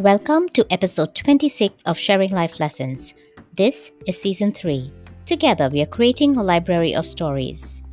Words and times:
Welcome 0.00 0.48
to 0.54 0.64
episode 0.70 1.14
26 1.14 1.82
of 1.84 1.98
Sharing 1.98 2.30
Life 2.30 2.58
Lessons. 2.58 3.12
This 3.52 3.92
is 4.06 4.18
season 4.18 4.50
3. 4.50 4.90
Together, 5.26 5.68
we 5.68 5.82
are 5.82 5.92
creating 5.92 6.36
a 6.36 6.42
library 6.42 6.94
of 6.94 7.04
stories. 7.04 7.84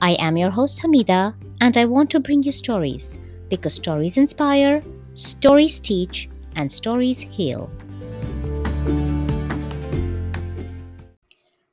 I 0.00 0.12
am 0.20 0.36
your 0.36 0.50
host, 0.50 0.80
Hamida, 0.80 1.34
and 1.60 1.76
I 1.76 1.84
want 1.86 2.08
to 2.10 2.20
bring 2.20 2.44
you 2.44 2.52
stories 2.52 3.18
because 3.48 3.74
stories 3.74 4.16
inspire, 4.16 4.80
stories 5.14 5.80
teach, 5.80 6.30
and 6.54 6.70
stories 6.70 7.18
heal. 7.18 7.68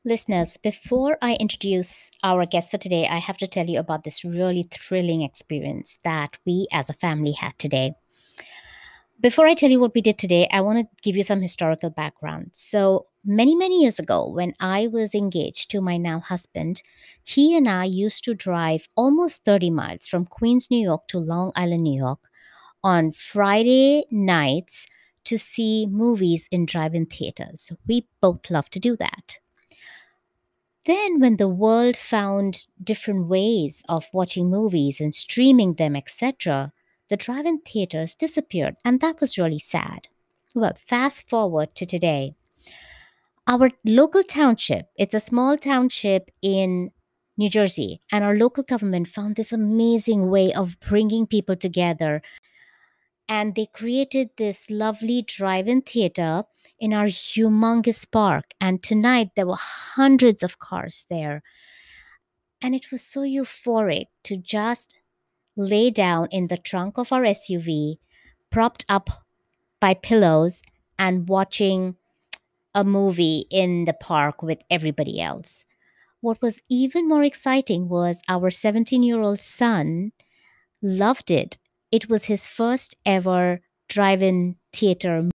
Listeners, 0.04 0.58
before 0.58 1.20
I 1.22 1.36
introduce 1.36 2.10
our 2.24 2.48
guest 2.48 2.72
for 2.72 2.80
today, 2.80 3.08
I 3.08 3.20
have 3.20 3.38
to 3.38 3.48
tell 3.48 3.68
you 3.68 3.78
about 3.78 4.04
this 4.04 4.26
really 4.26 4.64
thrilling 4.64 5.22
experience 5.22 6.00
that 6.04 6.40
we 6.48 6.66
as 6.72 6.90
a 6.90 6.94
family 6.94 7.34
had 7.34 7.60
today. 7.60 7.94
Before 9.24 9.48
I 9.48 9.54
tell 9.54 9.70
you 9.70 9.80
what 9.80 9.94
we 9.96 10.02
did 10.02 10.18
today, 10.18 10.50
I 10.52 10.60
want 10.60 10.80
to 10.80 10.96
give 11.02 11.16
you 11.16 11.24
some 11.24 11.42
historical 11.42 11.90
background. 11.90 12.50
So, 12.52 13.08
many, 13.24 13.56
many 13.56 13.82
years 13.82 13.98
ago, 13.98 14.28
when 14.28 14.54
I 14.60 14.88
was 14.88 15.16
engaged 15.16 15.72
to 15.72 15.80
my 15.80 15.96
now 15.96 16.20
husband, 16.20 16.82
he 17.24 17.56
and 17.56 17.70
I 17.70 17.86
used 17.86 18.26
to 18.26 18.34
drive 18.34 18.90
almost 18.98 19.46
30 19.46 19.70
miles 19.70 20.08
from 20.08 20.26
Queens, 20.26 20.70
New 20.70 20.84
York 20.84 21.08
to 21.08 21.20
Long 21.20 21.54
Island, 21.56 21.84
New 21.84 21.98
York 21.98 22.20
on 22.84 23.14
Friday 23.14 24.04
nights 24.12 24.88
to 25.24 25.38
see 25.38 25.88
movies 25.90 26.50
in 26.52 26.66
drive 26.66 26.94
in 26.94 27.06
theaters. 27.06 27.72
We 27.88 28.10
both 28.20 28.52
love 28.52 28.70
to 28.72 28.80
do 28.80 28.98
that. 28.98 29.38
Then, 30.86 31.22
when 31.22 31.38
the 31.38 31.48
world 31.48 31.96
found 31.96 32.68
different 32.84 33.30
ways 33.30 33.84
of 33.88 34.04
watching 34.12 34.50
movies 34.50 35.00
and 35.00 35.16
streaming 35.16 35.76
them, 35.76 35.96
etc., 35.96 36.74
the 37.14 37.18
drive 37.18 37.46
in 37.46 37.60
theaters 37.60 38.16
disappeared, 38.16 38.76
and 38.84 39.00
that 39.00 39.22
was 39.22 39.38
really 39.38 39.60
sad. 39.60 40.08
Well, 40.56 40.74
fast 40.76 41.30
forward 41.30 41.76
to 41.76 41.86
today. 41.86 42.34
Our 43.46 43.70
local 43.86 44.24
township, 44.24 44.88
it's 44.98 45.14
a 45.14 45.20
small 45.20 45.56
township 45.56 46.32
in 46.42 46.90
New 47.38 47.50
Jersey, 47.50 48.02
and 48.12 48.24
our 48.24 48.36
local 48.36 48.64
government 48.64 49.10
found 49.10 49.36
this 49.36 49.54
amazing 49.54 50.32
way 50.32 50.52
of 50.52 50.80
bringing 50.80 51.28
people 51.28 51.56
together. 51.56 52.24
And 53.30 53.54
they 53.54 53.68
created 53.68 54.32
this 54.38 54.72
lovely 54.72 55.22
drive 55.22 55.68
in 55.68 55.84
theater 55.84 56.46
in 56.80 56.94
our 56.94 57.06
humongous 57.06 58.10
park. 58.10 58.56
And 58.60 58.82
tonight 58.82 59.30
there 59.36 59.46
were 59.46 59.60
hundreds 59.60 60.42
of 60.42 60.58
cars 60.58 61.06
there. 61.12 61.44
And 62.60 62.74
it 62.74 62.90
was 62.92 63.04
so 63.04 63.22
euphoric 63.22 64.08
to 64.24 64.36
just 64.36 64.96
lay 65.56 65.90
down 65.90 66.28
in 66.32 66.48
the 66.48 66.58
trunk 66.58 66.98
of 66.98 67.12
our 67.12 67.22
SUV, 67.22 67.98
propped 68.50 68.86
up 68.90 69.10
by 69.80 69.94
pillows, 69.94 70.62
and 70.98 71.28
watching 71.28 71.96
a 72.74 72.84
movie 72.84 73.46
in 73.50 73.86
the 73.86 73.94
park 73.94 74.42
with 74.42 74.60
everybody 74.70 75.22
else. 75.22 75.66
What 76.22 76.42
was 76.42 76.62
even 76.70 77.08
more 77.08 77.24
exciting 77.24 77.90
was 77.90 78.22
our 78.30 78.50
17 78.50 79.04
year 79.04 79.22
old 79.22 79.42
son 79.42 80.14
loved 80.82 81.30
it. 81.30 81.58
It 81.92 82.10
was 82.10 82.26
his 82.26 82.48
first 82.48 82.96
ever 83.06 83.62
drive 83.90 84.22
in 84.22 84.56
theater 84.72 85.30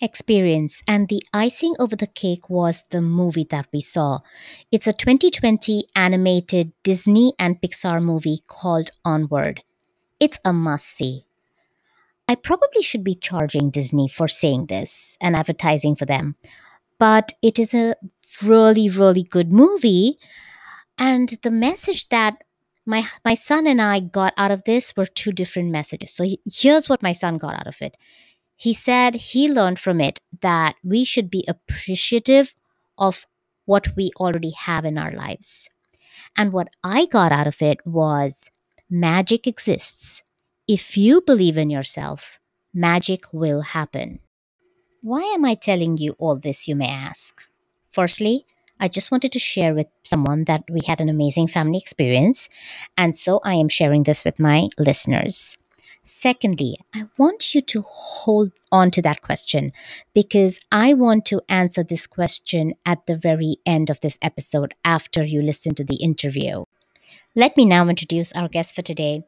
experience, 0.00 0.82
and 0.86 1.08
the 1.08 1.22
icing 1.32 1.74
over 1.78 1.96
the 1.96 2.06
cake 2.06 2.50
was 2.50 2.84
the 2.90 3.00
movie 3.00 3.46
that 3.50 3.68
we 3.72 3.80
saw. 3.80 4.20
It's 4.70 4.86
a 4.86 4.92
2020 4.92 5.84
animated 5.94 6.72
Disney 6.82 7.32
and 7.38 7.60
Pixar 7.60 8.02
movie 8.02 8.40
called 8.46 8.90
Onward. 9.04 9.62
It's 10.20 10.38
a 10.44 10.52
must 10.52 10.86
see. 10.86 11.24
I 12.28 12.34
probably 12.34 12.82
should 12.82 13.04
be 13.04 13.14
charging 13.14 13.70
Disney 13.70 14.08
for 14.08 14.26
saying 14.28 14.66
this 14.66 15.16
and 15.20 15.36
advertising 15.36 15.94
for 15.94 16.06
them, 16.06 16.36
but 16.98 17.32
it 17.42 17.58
is 17.58 17.72
a 17.72 17.94
really, 18.42 18.88
really 18.88 19.22
good 19.22 19.52
movie. 19.52 20.18
And 20.98 21.28
the 21.42 21.50
message 21.50 22.08
that 22.08 22.42
my 22.84 23.06
my 23.24 23.34
son 23.34 23.66
and 23.66 23.82
I 23.82 24.00
got 24.00 24.32
out 24.36 24.50
of 24.50 24.64
this 24.64 24.96
were 24.96 25.06
two 25.06 25.32
different 25.32 25.70
messages. 25.70 26.12
So 26.12 26.24
here's 26.44 26.88
what 26.88 27.02
my 27.02 27.12
son 27.12 27.36
got 27.36 27.54
out 27.54 27.66
of 27.66 27.80
it. 27.80 27.96
He 28.56 28.72
said 28.72 29.14
he 29.14 29.48
learned 29.48 29.78
from 29.78 30.00
it 30.00 30.20
that 30.40 30.76
we 30.82 31.04
should 31.04 31.30
be 31.30 31.44
appreciative 31.46 32.54
of 32.98 33.26
what 33.66 33.94
we 33.96 34.10
already 34.16 34.52
have 34.52 34.84
in 34.84 34.96
our 34.96 35.12
lives. 35.12 35.68
And 36.36 36.52
what 36.52 36.68
I 36.82 37.06
got 37.06 37.32
out 37.32 37.46
of 37.46 37.60
it 37.60 37.86
was 37.86 38.50
magic 38.88 39.46
exists. 39.46 40.22
If 40.66 40.96
you 40.96 41.20
believe 41.20 41.58
in 41.58 41.70
yourself, 41.70 42.40
magic 42.72 43.24
will 43.32 43.60
happen. 43.60 44.20
Why 45.02 45.22
am 45.22 45.44
I 45.44 45.54
telling 45.54 45.98
you 45.98 46.16
all 46.18 46.36
this, 46.36 46.66
you 46.66 46.74
may 46.74 46.88
ask? 46.88 47.42
Firstly, 47.92 48.46
I 48.78 48.88
just 48.88 49.10
wanted 49.10 49.32
to 49.32 49.38
share 49.38 49.74
with 49.74 49.86
someone 50.02 50.44
that 50.44 50.64
we 50.70 50.80
had 50.86 51.00
an 51.00 51.08
amazing 51.08 51.48
family 51.48 51.78
experience, 51.78 52.48
and 52.96 53.16
so 53.16 53.40
I 53.44 53.54
am 53.54 53.68
sharing 53.68 54.02
this 54.02 54.24
with 54.24 54.38
my 54.38 54.68
listeners. 54.78 55.56
Secondly, 56.08 56.76
I 56.94 57.06
want 57.18 57.52
you 57.52 57.60
to 57.62 57.82
hold 57.82 58.52
on 58.70 58.92
to 58.92 59.02
that 59.02 59.22
question 59.22 59.72
because 60.14 60.60
I 60.70 60.94
want 60.94 61.26
to 61.26 61.42
answer 61.48 61.82
this 61.82 62.06
question 62.06 62.74
at 62.86 63.06
the 63.06 63.16
very 63.16 63.56
end 63.66 63.90
of 63.90 63.98
this 64.00 64.16
episode 64.22 64.74
after 64.84 65.24
you 65.24 65.42
listen 65.42 65.74
to 65.74 65.84
the 65.84 65.96
interview. 65.96 66.64
Let 67.34 67.56
me 67.56 67.64
now 67.64 67.88
introduce 67.88 68.32
our 68.34 68.48
guest 68.48 68.76
for 68.76 68.82
today. 68.82 69.24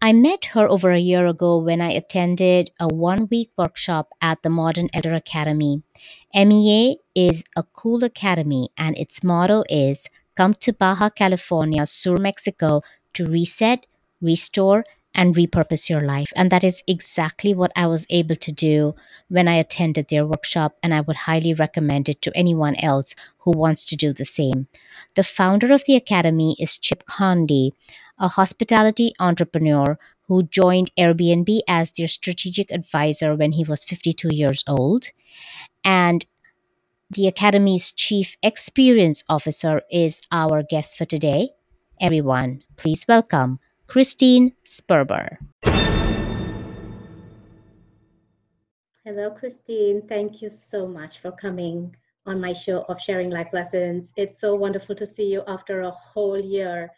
I 0.00 0.14
met 0.14 0.46
her 0.56 0.66
over 0.66 0.90
a 0.90 0.98
year 0.98 1.26
ago 1.26 1.58
when 1.58 1.82
I 1.82 1.92
attended 1.92 2.70
a 2.80 2.88
one 2.88 3.28
week 3.30 3.50
workshop 3.58 4.08
at 4.22 4.42
the 4.42 4.50
Modern 4.50 4.88
Elder 4.94 5.12
Academy. 5.12 5.82
MEA 6.34 7.00
is 7.14 7.44
a 7.54 7.64
cool 7.64 8.02
academy, 8.02 8.70
and 8.78 8.96
its 8.96 9.22
motto 9.22 9.62
is 9.68 10.08
Come 10.36 10.54
to 10.54 10.72
Baja 10.72 11.10
California, 11.10 11.86
Sur, 11.86 12.16
Mexico 12.16 12.80
to 13.12 13.26
reset, 13.26 13.86
restore, 14.20 14.84
and 15.14 15.34
repurpose 15.34 15.88
your 15.88 16.00
life. 16.00 16.32
And 16.34 16.50
that 16.50 16.64
is 16.64 16.82
exactly 16.86 17.54
what 17.54 17.72
I 17.76 17.86
was 17.86 18.06
able 18.10 18.36
to 18.36 18.52
do 18.52 18.94
when 19.28 19.48
I 19.48 19.54
attended 19.54 20.08
their 20.08 20.26
workshop, 20.26 20.76
and 20.82 20.92
I 20.92 21.00
would 21.00 21.16
highly 21.16 21.54
recommend 21.54 22.08
it 22.08 22.20
to 22.22 22.36
anyone 22.36 22.76
else 22.76 23.14
who 23.38 23.52
wants 23.52 23.84
to 23.86 23.96
do 23.96 24.12
the 24.12 24.24
same. 24.24 24.66
The 25.14 25.24
founder 25.24 25.72
of 25.72 25.84
the 25.86 25.96
academy 25.96 26.56
is 26.58 26.78
Chip 26.78 27.04
Conley, 27.06 27.72
a 28.18 28.28
hospitality 28.28 29.12
entrepreneur 29.20 29.98
who 30.26 30.42
joined 30.44 30.90
Airbnb 30.98 31.60
as 31.68 31.92
their 31.92 32.08
strategic 32.08 32.70
advisor 32.70 33.34
when 33.36 33.52
he 33.52 33.64
was 33.64 33.84
52 33.84 34.34
years 34.34 34.64
old. 34.66 35.08
And 35.84 36.24
the 37.10 37.26
Academy's 37.28 37.90
Chief 37.90 38.36
Experience 38.42 39.22
Officer 39.28 39.82
is 39.90 40.20
our 40.32 40.62
guest 40.62 40.96
for 40.96 41.04
today. 41.04 41.50
Everyone, 42.00 42.62
please 42.76 43.04
welcome 43.06 43.60
Christine 43.86 44.52
Sperber. 44.66 45.36
Hello, 49.04 49.30
Christine. 49.30 50.02
Thank 50.08 50.40
you 50.40 50.48
so 50.48 50.86
much 50.86 51.20
for 51.20 51.30
coming 51.32 51.94
on 52.26 52.40
my 52.40 52.54
show 52.54 52.84
of 52.88 53.00
Sharing 53.00 53.28
Life 53.30 53.50
Lessons. 53.52 54.12
It's 54.16 54.40
so 54.40 54.54
wonderful 54.54 54.94
to 54.96 55.06
see 55.06 55.30
you 55.30 55.42
after 55.46 55.82
a 55.82 55.90
whole 55.90 56.40
year. 56.40 56.90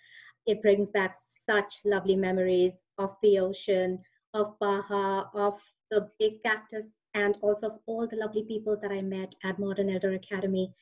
It 0.47 0.63
brings 0.63 0.91
back 0.91 1.17
such 1.19 1.81
lovely 1.85 2.15
memories 2.15 2.85
of 2.99 3.17
the 3.23 3.41
ocean, 3.41 3.99
of 4.35 4.57
Baja, 4.61 5.25
of 5.35 5.59
the 5.91 6.09
big 6.21 6.43
cactus, 6.45 6.93
and 7.15 7.37
also 7.43 7.67
of 7.67 7.79
all 7.87 8.07
the 8.07 8.17
lovely 8.17 8.45
people 8.45 8.77
that 8.81 8.93
I 8.93 9.03
met 9.03 9.35
at 9.43 9.59
Modern 9.59 9.91
Elder 9.91 10.13
Academy. 10.13 10.73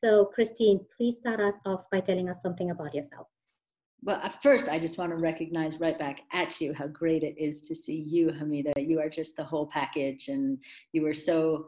So, 0.00 0.24
Christine, 0.24 0.80
please 0.96 1.18
start 1.18 1.40
us 1.40 1.56
off 1.66 1.84
by 1.92 2.00
telling 2.00 2.30
us 2.30 2.40
something 2.40 2.70
about 2.70 2.94
yourself 2.94 3.26
well, 4.02 4.32
first, 4.42 4.68
I 4.68 4.78
just 4.78 4.98
want 4.98 5.10
to 5.10 5.16
recognize 5.16 5.78
right 5.78 5.98
back 5.98 6.22
at 6.32 6.60
you 6.60 6.72
how 6.72 6.86
great 6.86 7.22
it 7.22 7.34
is 7.36 7.62
to 7.62 7.74
see 7.74 7.96
you, 7.96 8.28
Hamida. 8.28 8.72
You 8.76 9.00
are 9.00 9.10
just 9.10 9.36
the 9.36 9.44
whole 9.44 9.66
package, 9.66 10.28
and 10.28 10.58
you 10.92 11.02
were 11.02 11.14
so 11.14 11.66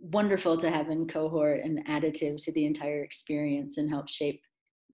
wonderful 0.00 0.56
to 0.56 0.70
have 0.70 0.90
in 0.90 1.06
cohort 1.06 1.60
and 1.62 1.84
additive 1.86 2.42
to 2.42 2.52
the 2.52 2.66
entire 2.66 3.02
experience 3.04 3.78
and 3.78 3.88
help 3.88 4.08
shape 4.08 4.40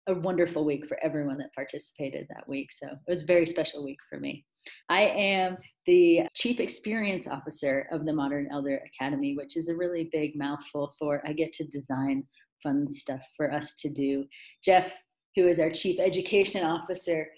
a 0.07 0.15
wonderful 0.15 0.65
week 0.65 0.87
for 0.87 0.99
everyone 1.03 1.39
that 1.39 1.55
participated 1.55 2.27
that 2.31 2.49
week. 2.49 2.73
So 2.73 2.87
it 2.87 3.11
was 3.11 3.23
a 3.23 3.27
very 3.27 3.47
special 3.47 3.85
week 3.85 3.99
for 4.09 4.19
me. 4.19 4.45
I 4.89 5.03
am 5.03 5.59
the 5.87 6.23
Chief 6.35 6.61
Experience 6.61 7.27
Officer 7.27 7.87
of 7.93 8.07
the 8.07 8.13
Modern 8.13 8.49
Elder 8.51 8.81
Academy, 8.87 9.37
which 9.37 9.57
is 9.57 9.69
a 9.69 9.77
really 9.77 10.09
big 10.11 10.37
mouthful 10.37 10.95
for 10.99 11.23
I 11.27 11.33
get 11.33 11.53
to 11.55 11.65
design 11.65 12.25
fun 12.63 12.91
stuff 12.91 13.21
for 13.37 13.53
us 13.53 13.75
to 13.75 13.89
do. 13.89 14.25
Jeff 14.65 14.91
who 15.37 15.47
is 15.47 15.59
our 15.59 15.71
chief 15.71 15.99
education 16.01 16.65
officer, 16.65 17.29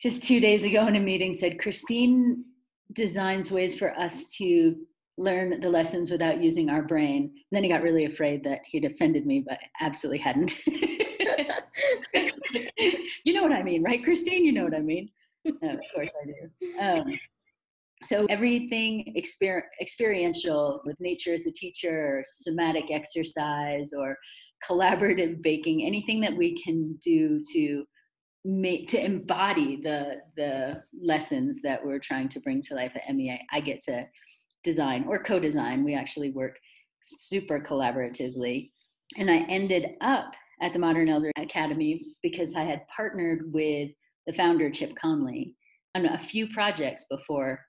just 0.00 0.22
two 0.22 0.40
days 0.40 0.64
ago 0.64 0.86
in 0.86 0.96
a 0.96 1.00
meeting 1.00 1.32
said, 1.32 1.58
Christine 1.58 2.44
designs 2.92 3.50
ways 3.50 3.74
for 3.74 3.98
us 3.98 4.28
to 4.38 4.76
learn 5.18 5.60
the 5.60 5.68
lessons 5.68 6.10
without 6.10 6.40
using 6.40 6.70
our 6.70 6.82
brain. 6.82 7.24
And 7.24 7.32
then 7.52 7.62
he 7.62 7.68
got 7.68 7.82
really 7.82 8.06
afraid 8.06 8.42
that 8.44 8.60
he'd 8.64 8.84
offended 8.84 9.26
me, 9.26 9.44
but 9.46 9.58
absolutely 9.80 10.18
hadn't. 10.18 10.54
you 13.24 13.34
know 13.34 13.42
what 13.42 13.52
I 13.52 13.62
mean, 13.62 13.82
right, 13.82 14.02
Christine? 14.02 14.44
You 14.44 14.52
know 14.52 14.64
what 14.64 14.74
I 14.74 14.80
mean? 14.80 15.10
of 15.46 15.80
course 15.94 16.10
I 16.22 16.26
do. 16.26 16.50
Um, 16.80 17.18
So 18.04 18.26
everything 18.30 19.14
exper- 19.14 19.68
experiential 19.80 20.80
with 20.86 20.98
nature 21.00 21.34
as 21.34 21.46
a 21.46 21.52
teacher, 21.52 22.18
or 22.18 22.24
somatic 22.24 22.90
exercise, 22.90 23.92
or 23.92 24.16
collaborative 24.68 25.42
baking, 25.42 25.84
anything 25.84 26.20
that 26.20 26.36
we 26.36 26.60
can 26.62 26.98
do 27.02 27.42
to 27.52 27.84
make 28.44 28.88
to 28.88 29.04
embody 29.04 29.80
the 29.82 30.16
the 30.36 30.82
lessons 30.98 31.60
that 31.62 31.84
we're 31.84 31.98
trying 31.98 32.28
to 32.28 32.40
bring 32.40 32.62
to 32.62 32.74
life 32.74 32.92
at 32.94 33.14
MEA. 33.14 33.40
I 33.52 33.60
get 33.60 33.80
to 33.84 34.06
design 34.64 35.04
or 35.08 35.22
co-design. 35.22 35.84
We 35.84 35.94
actually 35.94 36.30
work 36.30 36.58
super 37.02 37.60
collaboratively. 37.60 38.70
And 39.16 39.30
I 39.30 39.38
ended 39.48 39.96
up 40.00 40.34
at 40.62 40.72
the 40.72 40.78
Modern 40.78 41.08
Elder 41.08 41.32
Academy 41.36 42.14
because 42.22 42.54
I 42.54 42.62
had 42.62 42.86
partnered 42.94 43.52
with 43.52 43.90
the 44.26 44.34
founder, 44.34 44.70
Chip 44.70 44.94
Conley, 44.94 45.56
on 45.94 46.06
a 46.06 46.18
few 46.18 46.48
projects 46.48 47.06
before. 47.10 47.60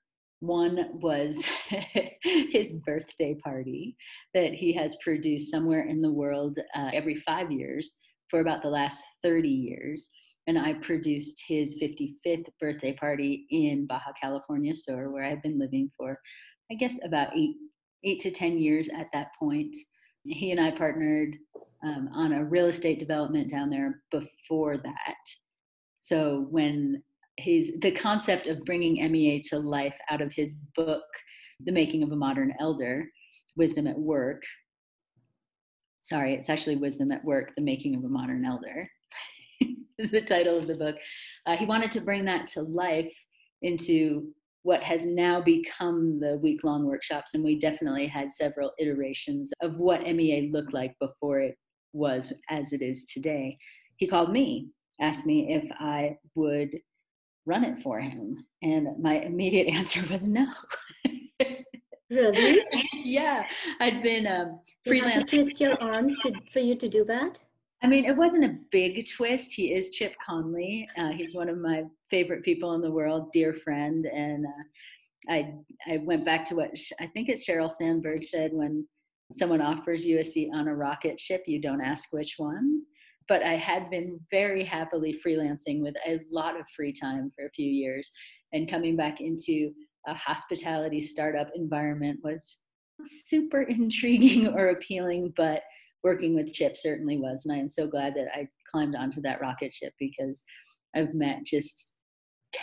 One 0.42 1.00
was 1.00 1.44
his 2.24 2.74
birthday 2.84 3.36
party 3.36 3.96
that 4.34 4.54
he 4.54 4.74
has 4.74 4.96
produced 5.04 5.52
somewhere 5.52 5.88
in 5.88 6.02
the 6.02 6.12
world 6.12 6.58
uh, 6.76 6.90
every 6.94 7.16
five 7.16 7.52
years 7.52 7.94
for 8.28 8.40
about 8.40 8.64
the 8.64 8.70
last 8.70 9.04
30 9.24 9.48
years. 9.48 10.10
And 10.48 10.58
I 10.58 10.74
produced 10.74 11.44
his 11.48 11.80
55th 11.80 12.48
birthday 12.60 12.94
party 12.94 13.46
in 13.52 13.86
Baja 13.86 14.12
California 14.20 14.76
Sur, 14.76 15.12
where 15.12 15.24
I've 15.24 15.44
been 15.44 15.60
living 15.60 15.92
for, 15.96 16.18
I 16.72 16.76
guess, 16.76 16.98
about 17.06 17.38
eight, 17.38 17.56
eight 18.04 18.20
to 18.22 18.32
10 18.32 18.58
years 18.58 18.90
at 18.90 19.08
that 19.14 19.28
point. 19.38 19.76
He 20.24 20.50
and 20.50 20.60
I 20.60 20.72
partnered 20.72 21.38
um, 21.84 22.10
on 22.14 22.34
a 22.34 22.44
real 22.44 22.66
estate 22.66 22.98
development 22.98 23.50
down 23.50 23.70
there 23.70 24.02
before 24.10 24.78
that. 24.78 25.18
So 26.00 26.48
when 26.50 27.04
his 27.42 27.74
the 27.82 27.92
concept 27.92 28.48
of 28.48 28.64
bringing 28.66 29.12
MEA 29.12 29.42
to 29.50 29.60
life 29.60 29.98
out 30.10 30.22
of 30.22 30.32
his 30.32 30.56
book, 30.76 31.04
The 31.66 31.72
Making 31.72 32.04
of 32.04 32.12
a 32.12 32.16
Modern 32.16 32.54
Elder, 32.60 33.06
Wisdom 33.56 33.88
at 33.88 33.98
Work. 33.98 34.44
Sorry, 36.00 36.34
it's 36.34 36.50
actually 36.50 36.78
Wisdom 36.78 37.12
at 37.12 37.24
Work, 37.24 37.52
The 37.56 37.62
Making 37.62 37.96
of 37.96 38.04
a 38.04 38.10
Modern 38.10 38.46
Elder, 38.46 38.90
is 39.98 40.12
the 40.12 40.22
title 40.22 40.58
of 40.58 40.68
the 40.68 40.76
book. 40.76 40.96
Uh, 41.46 41.58
he 41.58 41.66
wanted 41.66 41.92
to 41.92 42.02
bring 42.02 42.26
that 42.26 42.48
to 42.48 42.62
life 42.62 43.14
into 43.62 44.32
what 44.64 44.84
has 44.84 45.06
now 45.06 45.42
become 45.42 46.20
the 46.20 46.38
week 46.38 46.64
long 46.64 46.86
workshops. 46.86 47.34
And 47.34 47.44
we 47.44 47.58
definitely 47.58 48.08
had 48.08 48.32
several 48.32 48.72
iterations 48.80 49.52
of 49.62 49.78
what 49.78 50.04
MEA 50.04 50.50
looked 50.52 50.74
like 50.74 50.96
before 51.00 51.40
it 51.40 51.58
was 51.94 52.32
as 52.50 52.74
it 52.74 52.82
is 52.82 53.06
today. 53.06 53.58
He 53.98 54.08
called 54.08 54.32
me, 54.32 54.70
asked 55.00 55.26
me 55.26 55.54
if 55.54 55.64
I 55.80 56.18
would 56.36 56.76
run 57.46 57.64
it 57.64 57.82
for 57.82 58.00
him. 58.00 58.46
And 58.62 58.88
my 59.02 59.20
immediate 59.20 59.68
answer 59.74 60.04
was 60.10 60.28
no. 60.28 60.48
really? 62.10 62.60
yeah. 63.04 63.44
I'd 63.80 64.04
been 64.04 64.28
um, 64.28 64.60
freelance. 64.86 65.16
You 65.16 65.22
to 65.22 65.28
twist 65.28 65.60
your 65.60 65.82
arms 65.82 66.18
to, 66.20 66.34
for 66.52 66.60
you 66.60 66.76
to 66.76 66.90
do 66.90 67.06
that? 67.06 67.40
I 67.84 67.88
mean, 67.88 68.06
it 68.06 68.16
wasn't 68.16 68.46
a 68.46 68.58
big 68.72 69.08
twist. 69.10 69.54
He 69.54 69.74
is 69.74 69.90
Chip 69.90 70.14
Conley. 70.24 70.88
Uh, 70.98 71.10
he's 71.10 71.34
one 71.34 71.50
of 71.50 71.58
my 71.58 71.84
favorite 72.12 72.44
people 72.44 72.76
in 72.76 72.82
the 72.82 72.92
world, 72.92 73.32
dear 73.32 73.56
friend. 73.56 74.06
And 74.06 74.46
uh, 74.46 75.32
I 75.34 75.54
I 75.88 75.98
went 76.04 76.24
back 76.24 76.46
to 76.46 76.56
what 76.56 76.72
I 77.00 77.08
think 77.08 77.30
it's 77.30 77.48
Sheryl 77.48 77.72
Sandberg 77.72 78.24
said 78.24 78.52
when 78.54 78.88
someone 79.34 79.62
offers 79.62 80.06
you 80.06 80.20
a 80.20 80.26
seat 80.26 80.52
on 80.54 80.68
a 80.68 80.76
rocket 80.76 81.20
ship, 81.20 81.44
you 81.48 81.60
don't 81.60 81.82
ask 81.82 82.10
which 82.12 82.36
one 82.38 82.84
but 83.32 83.44
I 83.44 83.56
had 83.56 83.90
been 83.90 84.20
very 84.30 84.62
happily 84.62 85.18
freelancing 85.26 85.82
with 85.82 85.96
a 86.06 86.20
lot 86.30 86.60
of 86.60 86.66
free 86.76 86.92
time 86.92 87.32
for 87.34 87.46
a 87.46 87.52
few 87.52 87.72
years. 87.72 88.12
And 88.52 88.70
coming 88.70 88.98
back 88.98 89.22
into 89.22 89.72
a 90.06 90.14
hospitality 90.14 91.02
startup 91.02 91.48
environment 91.56 92.20
was 92.26 92.58
super 93.06 93.62
intriguing 93.78 94.48
or 94.48 94.72
appealing, 94.72 95.34
but 95.38 95.62
working 96.04 96.36
with 96.36 96.52
Chip 96.52 96.76
certainly 96.76 97.20
was. 97.20 97.46
And 97.46 97.56
I 97.56 97.58
am 97.58 97.70
so 97.70 97.88
glad 97.88 98.16
that 98.16 98.28
I 98.34 98.50
climbed 98.70 98.98
onto 98.98 99.22
that 99.22 99.40
rocket 99.40 99.74
ship 99.74 99.94
because 99.98 100.44
I've 100.94 101.14
met 101.14 101.46
just 101.46 101.94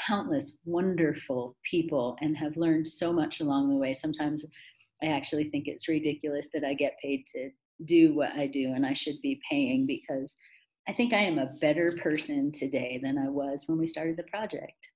countless 0.06 0.59
wonderful 0.67 1.56
people 1.64 2.14
and 2.21 2.37
have 2.37 2.59
learned 2.59 2.87
so 2.87 3.11
much 3.11 3.41
along 3.41 3.71
the 3.71 3.76
way. 3.76 3.94
Sometimes 3.94 4.44
I 5.03 5.06
actually 5.06 5.49
think 5.49 5.67
it's 5.67 5.88
ridiculous 5.88 6.50
that 6.53 6.62
I 6.62 6.75
get 6.75 6.99
paid 7.03 7.25
to 7.35 7.49
do 7.87 8.14
what 8.14 8.32
I 8.32 8.47
do 8.47 8.75
and 8.75 8.85
I 8.85 8.93
should 8.93 9.19
be 9.23 9.41
paying 9.50 9.87
because 9.87 10.37
I 10.88 10.93
think 10.93 11.12
I 11.12 11.19
am 11.19 11.38
a 11.38 11.52
better 11.61 11.93
person 12.02 12.50
today 12.50 12.99
than 13.02 13.19
I 13.19 13.29
was 13.29 13.64
when 13.67 13.79
we 13.79 13.87
started 13.87 14.17
the 14.17 14.23
project. 14.23 14.90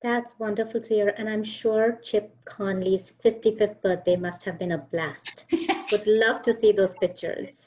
That's 0.00 0.34
wonderful 0.38 0.80
to 0.80 0.94
hear. 0.94 1.14
And 1.18 1.28
I'm 1.28 1.42
sure 1.42 2.00
Chip 2.04 2.36
Conley's 2.44 3.12
55th 3.24 3.82
birthday 3.82 4.14
must 4.14 4.44
have 4.44 4.56
been 4.56 4.72
a 4.72 4.78
blast. 4.78 5.46
Would 5.90 6.06
love 6.06 6.42
to 6.42 6.54
see 6.54 6.70
those 6.70 6.94
pictures. 6.94 7.66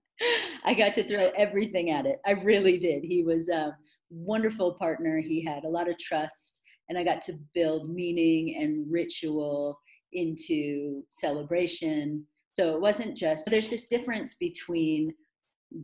I 0.64 0.72
got 0.72 0.94
to 0.94 1.06
throw 1.06 1.30
everything 1.36 1.90
at 1.90 2.06
it. 2.06 2.20
I 2.26 2.32
really 2.32 2.78
did. 2.78 3.04
He 3.04 3.22
was 3.22 3.50
a 3.50 3.76
wonderful 4.08 4.74
partner. 4.74 5.18
He 5.18 5.44
had 5.44 5.64
a 5.64 5.68
lot 5.68 5.90
of 5.90 5.98
trust, 5.98 6.60
and 6.88 6.96
I 6.96 7.04
got 7.04 7.20
to 7.22 7.34
build 7.54 7.90
meaning 7.90 8.56
and 8.62 8.90
ritual 8.90 9.78
into 10.12 11.02
celebration 11.10 12.24
so 12.54 12.74
it 12.74 12.80
wasn't 12.80 13.16
just, 13.16 13.46
there's 13.46 13.68
this 13.68 13.86
difference 13.86 14.34
between 14.34 15.14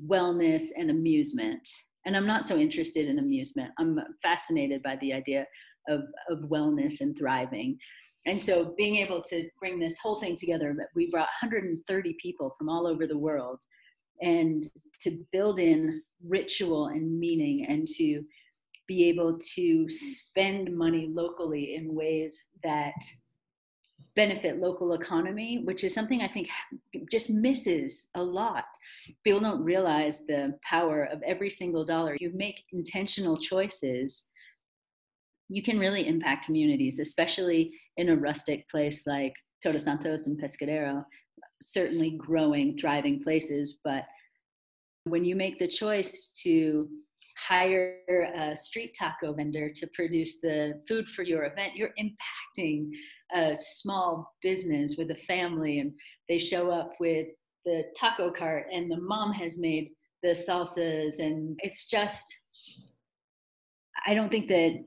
wellness 0.06 0.64
and 0.76 0.90
amusement. 0.90 1.66
And 2.04 2.16
I'm 2.16 2.26
not 2.26 2.46
so 2.46 2.56
interested 2.56 3.08
in 3.08 3.18
amusement. 3.18 3.72
I'm 3.78 3.98
fascinated 4.22 4.82
by 4.82 4.96
the 4.96 5.12
idea 5.12 5.46
of, 5.88 6.02
of 6.30 6.48
wellness 6.50 7.00
and 7.00 7.16
thriving. 7.16 7.78
And 8.26 8.42
so 8.42 8.74
being 8.76 8.96
able 8.96 9.22
to 9.22 9.48
bring 9.60 9.78
this 9.78 9.98
whole 10.02 10.20
thing 10.20 10.36
together, 10.36 10.76
we 10.94 11.10
brought 11.10 11.28
130 11.42 12.16
people 12.20 12.54
from 12.58 12.68
all 12.68 12.86
over 12.86 13.06
the 13.06 13.18
world 13.18 13.60
and 14.20 14.66
to 15.00 15.24
build 15.32 15.60
in 15.60 16.02
ritual 16.26 16.86
and 16.86 17.18
meaning 17.18 17.66
and 17.68 17.86
to 17.86 18.24
be 18.88 19.08
able 19.08 19.38
to 19.54 19.88
spend 19.88 20.76
money 20.76 21.08
locally 21.12 21.74
in 21.74 21.94
ways 21.94 22.40
that 22.62 22.94
benefit 24.16 24.58
local 24.58 24.94
economy, 24.94 25.62
which 25.64 25.84
is 25.84 25.94
something 25.94 26.22
I 26.22 26.28
think 26.28 26.48
just 27.12 27.30
misses 27.30 28.08
a 28.14 28.22
lot. 28.22 28.64
People 29.22 29.40
don't 29.40 29.62
realize 29.62 30.24
the 30.26 30.58
power 30.68 31.04
of 31.04 31.22
every 31.22 31.50
single 31.50 31.84
dollar. 31.84 32.16
You 32.18 32.32
make 32.34 32.64
intentional 32.72 33.36
choices, 33.36 34.28
you 35.48 35.62
can 35.62 35.78
really 35.78 36.08
impact 36.08 36.46
communities, 36.46 36.98
especially 36.98 37.70
in 37.98 38.08
a 38.08 38.16
rustic 38.16 38.68
place 38.68 39.06
like 39.06 39.34
Todos 39.62 39.84
Santos 39.84 40.26
and 40.26 40.40
Pescadero, 40.40 41.04
certainly 41.62 42.18
growing, 42.18 42.76
thriving 42.76 43.22
places. 43.22 43.76
But 43.84 44.04
when 45.04 45.24
you 45.24 45.36
make 45.36 45.58
the 45.58 45.68
choice 45.68 46.32
to 46.42 46.88
hire 47.36 47.98
a 48.36 48.56
street 48.56 48.96
taco 48.98 49.32
vendor 49.32 49.70
to 49.70 49.86
produce 49.94 50.40
the 50.40 50.80
food 50.88 51.08
for 51.08 51.22
your 51.22 51.44
event, 51.44 51.76
you're 51.76 51.94
impacting 51.98 52.90
a 53.34 53.54
small 53.54 54.34
business 54.42 54.96
with 54.96 55.10
a 55.10 55.18
family, 55.26 55.80
and 55.80 55.92
they 56.28 56.38
show 56.38 56.70
up 56.70 56.92
with 57.00 57.26
the 57.64 57.84
taco 57.96 58.30
cart, 58.30 58.66
and 58.72 58.90
the 58.90 59.00
mom 59.00 59.32
has 59.32 59.58
made 59.58 59.90
the 60.22 60.30
salsas, 60.30 61.18
and 61.18 61.58
it's 61.62 61.88
just, 61.88 62.24
I 64.06 64.14
don't 64.14 64.30
think 64.30 64.48
that 64.48 64.84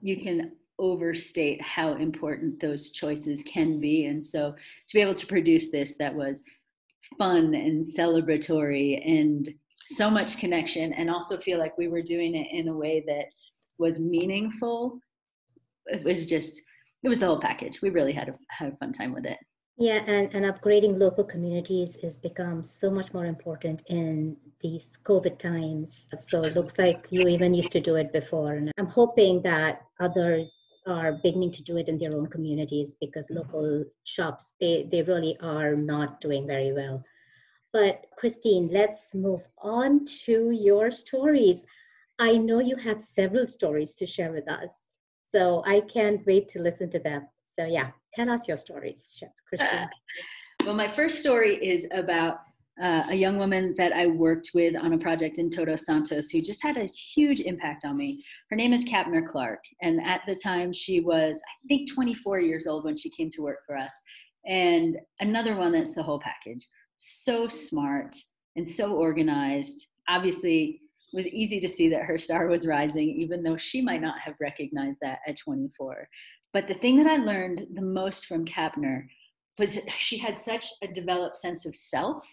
you 0.00 0.16
can 0.16 0.52
overstate 0.78 1.60
how 1.60 1.94
important 1.94 2.60
those 2.60 2.90
choices 2.90 3.42
can 3.42 3.80
be. 3.80 4.06
And 4.06 4.22
so 4.22 4.52
to 4.52 4.94
be 4.94 5.00
able 5.00 5.14
to 5.14 5.26
produce 5.26 5.70
this 5.70 5.96
that 5.98 6.14
was 6.14 6.42
fun 7.18 7.54
and 7.54 7.84
celebratory 7.84 9.00
and 9.04 9.48
so 9.88 10.10
much 10.10 10.38
connection 10.38 10.92
and 10.92 11.10
also 11.10 11.38
feel 11.38 11.58
like 11.58 11.76
we 11.78 11.88
were 11.88 12.02
doing 12.02 12.34
it 12.34 12.48
in 12.52 12.68
a 12.68 12.74
way 12.76 13.02
that 13.06 13.26
was 13.78 13.98
meaningful. 13.98 14.98
It 15.86 16.04
was 16.04 16.26
just 16.26 16.60
it 17.02 17.08
was 17.08 17.18
the 17.18 17.26
whole 17.26 17.40
package. 17.40 17.80
We 17.80 17.90
really 17.90 18.12
had 18.12 18.28
a, 18.28 18.34
had 18.50 18.72
a 18.72 18.76
fun 18.76 18.92
time 18.92 19.12
with 19.14 19.24
it. 19.24 19.38
Yeah 19.78 20.02
and, 20.06 20.34
and 20.34 20.44
upgrading 20.44 20.98
local 20.98 21.24
communities 21.24 21.96
has 22.02 22.18
become 22.18 22.64
so 22.64 22.90
much 22.90 23.14
more 23.14 23.26
important 23.26 23.82
in 23.86 24.36
these 24.60 24.98
covid 25.04 25.38
times. 25.38 26.08
So 26.16 26.42
it 26.42 26.54
looks 26.54 26.76
like 26.78 27.06
you 27.10 27.28
even 27.28 27.54
used 27.54 27.72
to 27.72 27.80
do 27.80 27.94
it 27.94 28.12
before 28.12 28.54
and 28.54 28.72
i'm 28.76 28.86
hoping 28.86 29.40
that 29.42 29.82
others 30.00 30.80
are 30.86 31.20
beginning 31.22 31.52
to 31.52 31.62
do 31.62 31.76
it 31.76 31.88
in 31.88 31.98
their 31.98 32.12
own 32.12 32.26
communities 32.26 32.96
because 33.00 33.26
mm-hmm. 33.26 33.38
local 33.38 33.84
shops 34.04 34.52
they, 34.60 34.88
they 34.90 35.02
really 35.02 35.36
are 35.40 35.76
not 35.76 36.20
doing 36.20 36.46
very 36.46 36.72
well 36.72 37.04
but 37.72 38.06
Christine, 38.16 38.68
let's 38.72 39.14
move 39.14 39.42
on 39.58 40.04
to 40.24 40.50
your 40.50 40.90
stories. 40.90 41.64
I 42.18 42.36
know 42.36 42.60
you 42.60 42.76
have 42.76 43.00
several 43.00 43.46
stories 43.46 43.94
to 43.94 44.06
share 44.06 44.32
with 44.32 44.48
us, 44.48 44.72
so 45.28 45.62
I 45.66 45.80
can't 45.80 46.24
wait 46.26 46.48
to 46.50 46.60
listen 46.60 46.90
to 46.90 46.98
them. 46.98 47.28
So 47.52 47.64
yeah, 47.64 47.90
tell 48.14 48.30
us 48.30 48.48
your 48.48 48.56
stories, 48.56 49.22
Christine. 49.48 49.88
well, 50.64 50.74
my 50.74 50.90
first 50.92 51.18
story 51.18 51.56
is 51.56 51.86
about 51.92 52.38
uh, 52.82 53.02
a 53.10 53.14
young 53.14 53.36
woman 53.36 53.74
that 53.76 53.92
I 53.92 54.06
worked 54.06 54.50
with 54.54 54.76
on 54.76 54.92
a 54.92 54.98
project 54.98 55.38
in 55.38 55.50
Todos 55.50 55.84
Santos 55.84 56.30
who 56.30 56.40
just 56.40 56.62
had 56.62 56.76
a 56.76 56.84
huge 56.84 57.40
impact 57.40 57.84
on 57.84 57.96
me. 57.96 58.24
Her 58.50 58.56
name 58.56 58.72
is 58.72 58.84
Kapner 58.84 59.26
Clark. 59.26 59.60
And 59.82 60.00
at 60.04 60.22
the 60.26 60.36
time, 60.36 60.72
she 60.72 61.00
was, 61.00 61.40
I 61.64 61.66
think, 61.66 61.92
24 61.92 62.38
years 62.40 62.66
old 62.66 62.84
when 62.84 62.96
she 62.96 63.10
came 63.10 63.30
to 63.30 63.42
work 63.42 63.58
for 63.66 63.76
us. 63.76 63.92
And 64.46 64.96
another 65.20 65.56
one 65.56 65.72
that's 65.72 65.94
the 65.94 66.02
whole 66.02 66.20
package. 66.20 66.64
So 66.98 67.48
smart 67.48 68.14
and 68.56 68.66
so 68.66 68.92
organized. 68.92 69.86
Obviously, 70.08 70.82
it 71.12 71.16
was 71.16 71.26
easy 71.28 71.60
to 71.60 71.68
see 71.68 71.88
that 71.88 72.02
her 72.02 72.18
star 72.18 72.48
was 72.48 72.66
rising, 72.66 73.08
even 73.08 73.42
though 73.42 73.56
she 73.56 73.80
might 73.80 74.02
not 74.02 74.20
have 74.20 74.34
recognized 74.40 75.00
that 75.00 75.20
at 75.26 75.38
24. 75.38 76.08
But 76.52 76.66
the 76.66 76.74
thing 76.74 76.96
that 76.98 77.06
I 77.06 77.16
learned 77.16 77.66
the 77.74 77.82
most 77.82 78.26
from 78.26 78.44
Kapner 78.44 79.06
was 79.58 79.78
she 79.98 80.18
had 80.18 80.36
such 80.36 80.66
a 80.82 80.88
developed 80.88 81.36
sense 81.36 81.66
of 81.66 81.76
self 81.76 82.26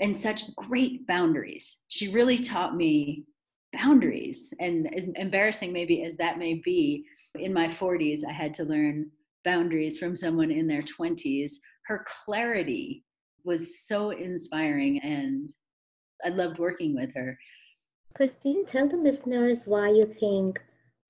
and 0.00 0.16
such 0.16 0.54
great 0.56 1.06
boundaries. 1.06 1.82
She 1.88 2.08
really 2.08 2.38
taught 2.38 2.74
me 2.74 3.24
boundaries. 3.72 4.52
And 4.60 4.92
as 4.96 5.04
embarrassing 5.16 5.72
maybe 5.72 6.04
as 6.04 6.16
that 6.16 6.38
may 6.38 6.54
be, 6.54 7.04
in 7.36 7.52
my 7.52 7.68
40s, 7.68 8.20
I 8.28 8.32
had 8.32 8.54
to 8.54 8.64
learn 8.64 9.10
boundaries 9.44 9.98
from 9.98 10.16
someone 10.16 10.50
in 10.50 10.66
their 10.66 10.82
20s. 10.82 11.52
Her 11.86 12.04
clarity 12.24 13.04
was 13.44 13.80
so 13.80 14.10
inspiring, 14.10 15.00
and 15.00 15.52
I 16.24 16.28
loved 16.28 16.58
working 16.58 16.94
with 16.94 17.14
her. 17.14 17.38
Christine, 18.14 18.66
tell 18.66 18.88
the 18.88 18.96
listeners 18.96 19.66
why 19.66 19.90
you 19.90 20.04
think 20.18 20.60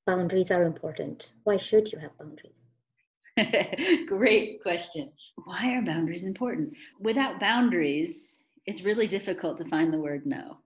boundaries 0.06 0.50
are 0.50 0.64
important. 0.64 1.32
Why 1.44 1.56
should 1.56 1.90
you 1.92 1.98
have 1.98 2.16
boundaries? 2.18 2.62
Great 4.06 4.62
question. 4.62 5.10
Why 5.44 5.74
are 5.74 5.82
boundaries 5.82 6.24
important? 6.24 6.74
Without 7.00 7.40
boundaries, 7.40 8.42
it's 8.66 8.82
really 8.82 9.06
difficult 9.06 9.56
to 9.58 9.64
find 9.64 9.92
the 9.92 9.98
word 9.98 10.26
no. 10.26 10.58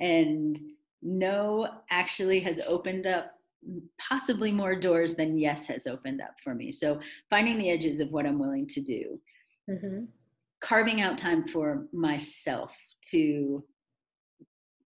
And 0.00 0.58
no 1.02 1.68
actually 1.90 2.40
has 2.40 2.60
opened 2.66 3.06
up 3.06 3.32
possibly 3.98 4.52
more 4.52 4.74
doors 4.74 5.14
than 5.14 5.38
yes 5.38 5.66
has 5.66 5.86
opened 5.86 6.20
up 6.20 6.34
for 6.42 6.54
me. 6.54 6.72
So 6.72 7.00
finding 7.30 7.58
the 7.58 7.70
edges 7.70 8.00
of 8.00 8.10
what 8.10 8.26
I'm 8.26 8.38
willing 8.38 8.66
to 8.68 8.80
do, 8.80 9.20
mm-hmm. 9.70 10.04
Carving 10.64 11.02
out 11.02 11.18
time 11.18 11.46
for 11.46 11.86
myself 11.92 12.72
to 13.10 13.62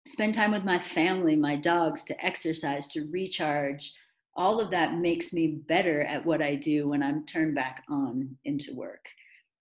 spend 0.08 0.34
time 0.34 0.50
with 0.50 0.64
my 0.64 0.78
family, 0.78 1.36
my 1.36 1.54
dogs, 1.54 2.02
to 2.02 2.24
exercise, 2.24 2.88
to 2.88 3.06
recharge. 3.12 3.92
All 4.36 4.60
of 4.60 4.72
that 4.72 4.94
makes 4.94 5.32
me 5.32 5.60
better 5.68 6.02
at 6.02 6.24
what 6.26 6.42
I 6.42 6.56
do 6.56 6.88
when 6.88 7.00
I'm 7.00 7.24
turned 7.26 7.54
back 7.54 7.84
on 7.88 8.36
into 8.44 8.74
work. 8.74 9.04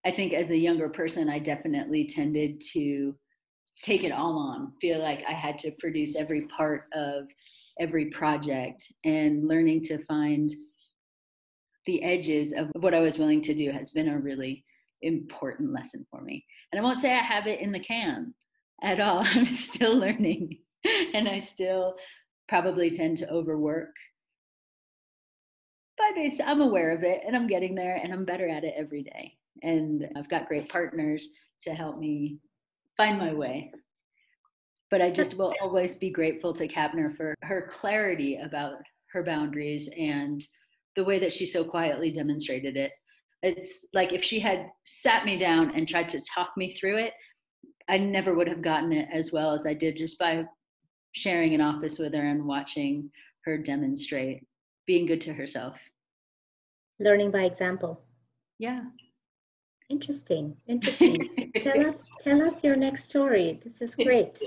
I 0.06 0.12
think 0.12 0.34
as 0.34 0.50
a 0.50 0.58
younger 0.58 0.90
person, 0.90 1.30
I 1.30 1.38
definitely 1.38 2.06
tended 2.06 2.62
to 2.74 3.16
take 3.84 4.04
it 4.04 4.12
all 4.12 4.40
on, 4.40 4.74
feel 4.82 5.00
like 5.00 5.24
I 5.28 5.34
had 5.34 5.60
to 5.60 5.72
produce 5.80 6.16
every 6.16 6.48
part 6.48 6.86
of 6.94 7.28
every 7.80 8.06
project, 8.06 8.92
and 9.04 9.48
learning 9.48 9.84
to 9.84 10.04
find 10.06 10.50
the 11.86 12.02
edges 12.02 12.54
of 12.54 12.72
what 12.80 12.96
I 12.96 13.02
was 13.02 13.20
willing 13.20 13.42
to 13.42 13.54
do 13.54 13.70
has 13.70 13.92
been 13.92 14.10
a 14.10 14.18
really 14.18 14.64
important 15.02 15.74
lesson 15.74 16.06
for 16.10 16.22
me. 16.22 16.46
And 16.72 16.80
I 16.80 16.84
won't 16.84 17.00
say 17.00 17.14
I 17.14 17.22
have 17.22 17.48
it 17.48 17.60
in 17.60 17.72
the 17.72 17.80
can 17.80 18.34
at 18.82 19.00
all. 19.00 19.20
I'm 19.24 19.46
still 19.46 19.96
learning, 19.96 20.60
and 21.14 21.28
I 21.28 21.38
still 21.38 21.96
probably 22.48 22.90
tend 22.90 23.18
to 23.18 23.30
overwork. 23.30 23.96
But 25.98 26.18
it's 26.18 26.40
I'm 26.40 26.62
aware 26.62 26.92
of 26.92 27.04
it 27.04 27.22
and 27.26 27.36
I'm 27.36 27.48
getting 27.48 27.74
there 27.74 27.96
and 27.96 28.14
I'm 28.14 28.24
better 28.24 28.48
at 28.48 28.64
it 28.64 28.76
every 28.78 29.02
day 29.02 29.34
and 29.64 30.08
I've 30.16 30.30
got 30.30 30.48
great 30.48 30.70
partners 30.70 31.30
to 31.62 31.74
help 31.74 31.98
me 31.98 32.38
find 32.96 33.18
my 33.18 33.34
way. 33.34 33.72
But 34.90 35.02
I 35.02 35.12
just 35.12 35.38
will 35.38 35.54
always 35.62 35.96
be 35.96 36.10
grateful 36.10 36.54
to 36.54 36.68
Kapner 36.68 37.16
for 37.16 37.36
her 37.42 37.68
clarity 37.70 38.38
about 38.38 38.76
her 39.12 39.24
boundaries 39.24 39.90
and 39.98 40.46
the 40.96 41.04
way 41.04 41.20
that 41.20 41.34
she 41.34 41.46
so 41.46 41.64
quietly 41.64 42.12
demonstrated 42.12 42.78
it. 42.78 42.92
It's 43.44 43.86
like 43.94 44.14
if 44.14 44.24
she 44.24 44.40
had 44.40 44.68
sat 44.86 45.26
me 45.26 45.38
down 45.38 45.76
and 45.76 45.88
tried 45.88 46.10
to 46.10 46.22
talk 46.22 46.52
me 46.58 46.76
through 46.76 46.98
it, 46.98 47.14
I 47.90 47.98
never 47.98 48.34
would 48.34 48.48
have 48.48 48.62
gotten 48.62 48.92
it 48.92 49.08
as 49.12 49.32
well 49.32 49.54
as 49.54 49.66
I 49.66 49.74
did 49.74 49.96
just 49.98 50.20
by 50.20 50.44
sharing 51.14 51.54
an 51.54 51.62
office 51.62 51.98
with 51.98 52.14
her 52.14 52.26
and 52.26 52.46
watching 52.46 53.10
her 53.46 53.58
demonstrate 53.58 54.46
being 54.86 55.06
good 55.06 55.22
to 55.22 55.34
herself. 55.34 55.78
Learning 57.00 57.32
by 57.32 57.44
example. 57.44 58.02
Yeah. 58.60 58.82
Interesting. 59.90 60.56
Interesting. 60.68 61.30
tell 61.62 61.88
us 61.88 62.04
tell 62.20 62.42
us 62.42 62.64
your 62.64 62.76
next 62.76 63.06
story. 63.06 63.60
This 63.64 63.82
is 63.82 63.96
great. 63.96 64.38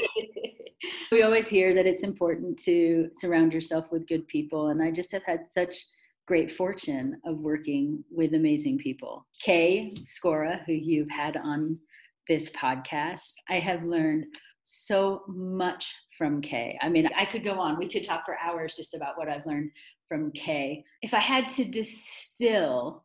we 1.12 1.22
always 1.22 1.48
hear 1.48 1.74
that 1.74 1.86
it's 1.86 2.02
important 2.02 2.58
to 2.64 3.08
surround 3.14 3.52
yourself 3.52 3.90
with 3.90 4.06
good 4.06 4.26
people 4.28 4.68
and 4.68 4.82
I 4.82 4.90
just 4.90 5.12
have 5.12 5.22
had 5.24 5.46
such 5.50 5.76
great 6.30 6.52
fortune 6.52 7.20
of 7.24 7.38
working 7.38 8.04
with 8.08 8.34
amazing 8.34 8.78
people. 8.78 9.26
Kay 9.42 9.92
Scora, 9.98 10.64
who 10.64 10.72
you've 10.72 11.10
had 11.10 11.36
on 11.36 11.76
this 12.28 12.50
podcast, 12.50 13.32
I 13.48 13.58
have 13.58 13.82
learned 13.82 14.26
so 14.62 15.22
much 15.26 15.92
from 16.16 16.40
Kay. 16.40 16.78
I 16.82 16.88
mean, 16.88 17.08
I 17.18 17.24
could 17.24 17.42
go 17.42 17.54
on. 17.54 17.76
We 17.76 17.88
could 17.88 18.04
talk 18.04 18.24
for 18.24 18.38
hours 18.38 18.74
just 18.74 18.94
about 18.94 19.18
what 19.18 19.28
I've 19.28 19.44
learned 19.44 19.72
from 20.08 20.30
Kay. 20.30 20.84
If 21.02 21.14
I 21.14 21.18
had 21.18 21.48
to 21.48 21.64
distill 21.64 23.02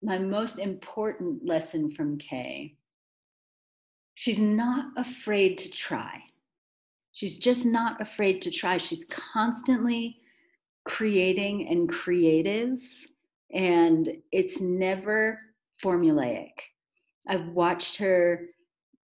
my 0.00 0.16
most 0.16 0.60
important 0.60 1.44
lesson 1.44 1.90
from 1.90 2.18
Kay. 2.18 2.76
She's 4.14 4.38
not 4.38 4.92
afraid 4.96 5.58
to 5.58 5.70
try. 5.70 6.22
She's 7.10 7.38
just 7.38 7.66
not 7.66 8.00
afraid 8.00 8.40
to 8.42 8.50
try. 8.52 8.78
She's 8.78 9.06
constantly 9.06 10.20
creating 10.88 11.68
and 11.68 11.88
creative, 11.88 12.80
and 13.52 14.10
it's 14.32 14.60
never 14.60 15.38
formulaic. 15.84 16.50
I've 17.28 17.48
watched 17.48 17.96
her 17.98 18.46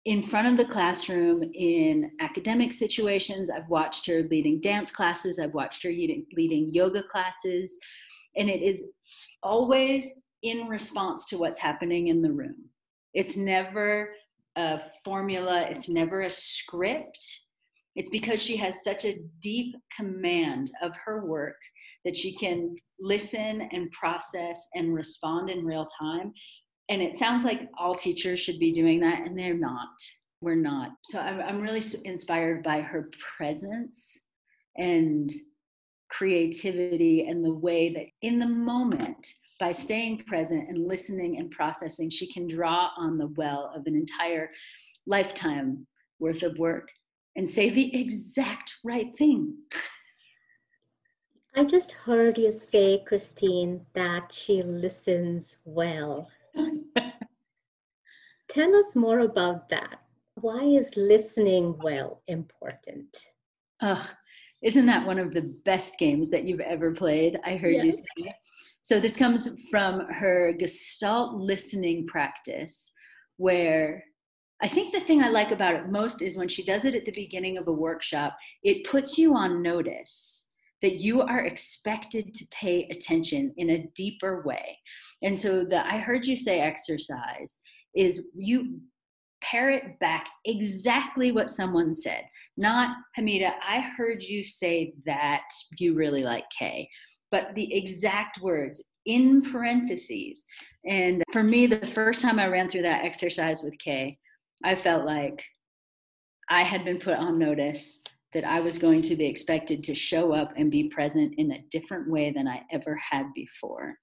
in 0.05 0.23
front 0.23 0.49
of 0.49 0.57
the 0.57 0.73
classroom 0.73 1.43
in 1.55 2.11
academic 2.21 2.73
situations. 2.73 3.49
I've 3.49 3.69
watched 3.69 4.07
her 4.07 4.23
leading 4.25 4.61
dance 4.61 4.91
classes. 4.91 5.39
I've 5.39 5.55
watched 5.55 5.83
her 5.85 5.91
leading, 5.91 6.75
yoga 6.75 7.03
classes. 7.03 7.79
And 8.37 8.49
it 8.49 8.63
is 8.63 8.85
always 9.43 10.23
in 10.43 10.67
response 10.67 11.27
to 11.27 11.39
what's 11.39 11.59
happening 11.59 12.09
in 12.09 12.23
the 12.23 12.33
room. 12.33 12.57
It's 13.15 13.37
never 13.37 14.11
a 14.57 14.81
formula, 15.05 15.67
it's 15.69 15.89
never 15.89 16.23
a 16.23 16.31
script. 16.31 17.25
It's 17.99 18.11
because 18.11 18.41
she 18.41 18.57
has 18.59 18.85
such 18.85 19.05
a 19.05 19.19
deep 19.41 19.75
command 19.95 20.71
of 20.83 20.93
her 21.05 21.27
work 21.27 21.57
that 22.05 22.17
she 22.17 22.33
can 22.33 22.77
listen 23.01 23.69
and 23.73 23.91
process 23.91 24.69
and 24.77 24.95
respond 24.95 25.51
in 25.51 25.65
real 25.65 25.85
time. 26.01 26.33
And 26.89 27.03
it 27.03 27.17
sounds 27.17 27.43
like 27.43 27.69
all 27.77 27.97
teachers 27.97 28.39
should 28.39 28.61
be 28.61 28.71
doing 28.71 29.01
that, 29.01 29.27
and 29.27 29.37
they're 29.37 29.53
not. 29.53 29.89
We're 30.41 30.55
not. 30.55 30.91
So 31.07 31.19
I'm, 31.19 31.41
I'm 31.41 31.61
really 31.61 31.83
inspired 32.05 32.63
by 32.63 32.83
her 32.83 33.11
presence 33.37 34.17
and 34.77 35.29
creativity 36.09 37.27
and 37.27 37.45
the 37.45 37.53
way 37.53 37.93
that 37.95 38.07
in 38.23 38.39
the 38.39 38.47
moment 38.47 39.27
by 39.59 39.73
staying 39.73 40.19
present 40.19 40.69
and 40.69 40.87
listening 40.87 41.39
and 41.39 41.51
processing, 41.51 42.11
she 42.11 42.33
can 42.33 42.47
draw 42.47 42.91
on 42.97 43.19
the 43.19 43.35
well 43.37 43.73
of 43.75 43.83
an 43.87 43.97
entire 43.97 44.51
lifetime 45.05 45.85
worth 46.21 46.45
of 46.45 46.57
work 46.59 46.89
and 47.39 47.49
say 47.49 47.71
the 47.71 47.97
exact 47.99 48.79
right 48.85 49.17
thing. 49.17 49.55
I 51.55 51.65
just 51.65 51.93
heard 51.93 52.37
you 52.37 52.51
say, 52.51 53.05
Christine, 53.07 53.87
that 53.95 54.33
she 54.33 54.61
listens 54.63 55.59
well. 55.65 56.29
Tell 58.49 58.75
us 58.75 58.97
more 58.97 59.21
about 59.21 59.69
that. 59.69 60.01
Why 60.41 60.65
is 60.65 60.97
listening 60.97 61.79
well 61.81 62.23
important? 62.27 63.17
Oh, 63.83 64.05
isn't 64.63 64.87
that 64.87 65.07
one 65.07 65.21
of 65.21 65.33
the 65.33 65.55
best 65.65 65.97
games 65.97 66.31
that 66.31 66.43
you've 66.43 66.59
ever 66.59 66.91
played? 66.91 67.39
I 67.45 67.57
heard 67.57 67.85
you 67.85 67.93
say. 67.93 68.35
So 68.83 68.99
this 68.99 69.17
comes 69.17 69.49
from 69.71 70.01
her 70.13 70.53
Gestalt 70.59 71.35
listening 71.35 72.09
practice, 72.09 72.93
where 73.37 74.03
I 74.61 74.69
think 74.69 74.93
the 74.93 75.01
thing 75.01 75.23
I 75.23 75.29
like 75.29 75.53
about 75.53 75.75
it 75.75 75.89
most 75.89 76.21
is 76.21 76.37
when 76.37 76.49
she 76.49 76.65
does 76.65 76.85
it 76.85 76.95
at 76.95 77.05
the 77.05 77.13
beginning 77.13 77.59
of 77.59 77.69
a 77.69 77.73
workshop, 77.73 78.37
it 78.63 78.85
puts 78.85 79.17
you 79.17 79.35
on 79.37 79.63
notice 79.63 80.51
that 80.83 80.97
you 80.97 81.23
are 81.23 81.45
expected 81.45 82.35
to 82.35 82.47
pay 82.51 82.89
attention 82.91 83.53
in 83.57 83.71
a 83.71 83.87
deeper 83.95 84.43
way. 84.43 84.79
And 85.23 85.39
so 85.39 85.65
the 85.65 85.87
I 85.87 85.99
heard 85.99 86.25
you 86.25 86.37
say 86.37 86.61
exercise 86.61 87.59
is 87.95 88.29
you 88.35 88.81
parrot 89.43 89.99
back 90.01 90.29
exactly 90.45 91.31
what 91.31 91.51
someone 91.51 91.95
said. 91.95 92.23
Not, 92.57 92.97
Hamida, 93.17 93.53
I 93.63 93.81
heard 93.97 94.23
you 94.23 94.43
say 94.43 94.95
that 95.07 95.43
you 95.79 95.95
really 95.95 96.25
like 96.25 96.45
Kay 96.57 96.89
but 97.31 97.55
the 97.55 97.75
exact 97.75 98.41
words 98.41 98.83
in 99.07 99.43
parentheses. 99.51 100.45
And 100.87 101.23
for 101.33 101.43
me, 101.43 101.67
the 101.67 101.87
first 101.89 102.21
time 102.21 102.39
I 102.39 102.47
ran 102.47 102.69
through 102.69 102.83
that 102.83 103.05
exercise 103.05 103.63
with 103.63 103.79
Kay, 103.79 104.19
I 104.65 104.75
felt 104.75 105.05
like 105.05 105.45
I 106.49 106.63
had 106.63 106.85
been 106.85 106.99
put 106.99 107.17
on 107.17 107.39
notice 107.39 108.03
that 108.33 108.45
I 108.45 108.61
was 108.61 108.79
going 108.79 109.03
to 109.03 109.17
be 109.17 109.27
expected 109.27 109.83
to 109.85 109.95
show 109.95 110.33
up 110.33 110.53
and 110.57 110.71
be 110.71 110.89
present 110.89 111.35
in 111.39 111.53
a 111.53 111.65
different 111.71 112.11
way 112.11 112.31
than 112.31 112.47
I 112.47 112.63
ever 112.71 112.95
had 112.97 113.33
before. 113.35 113.97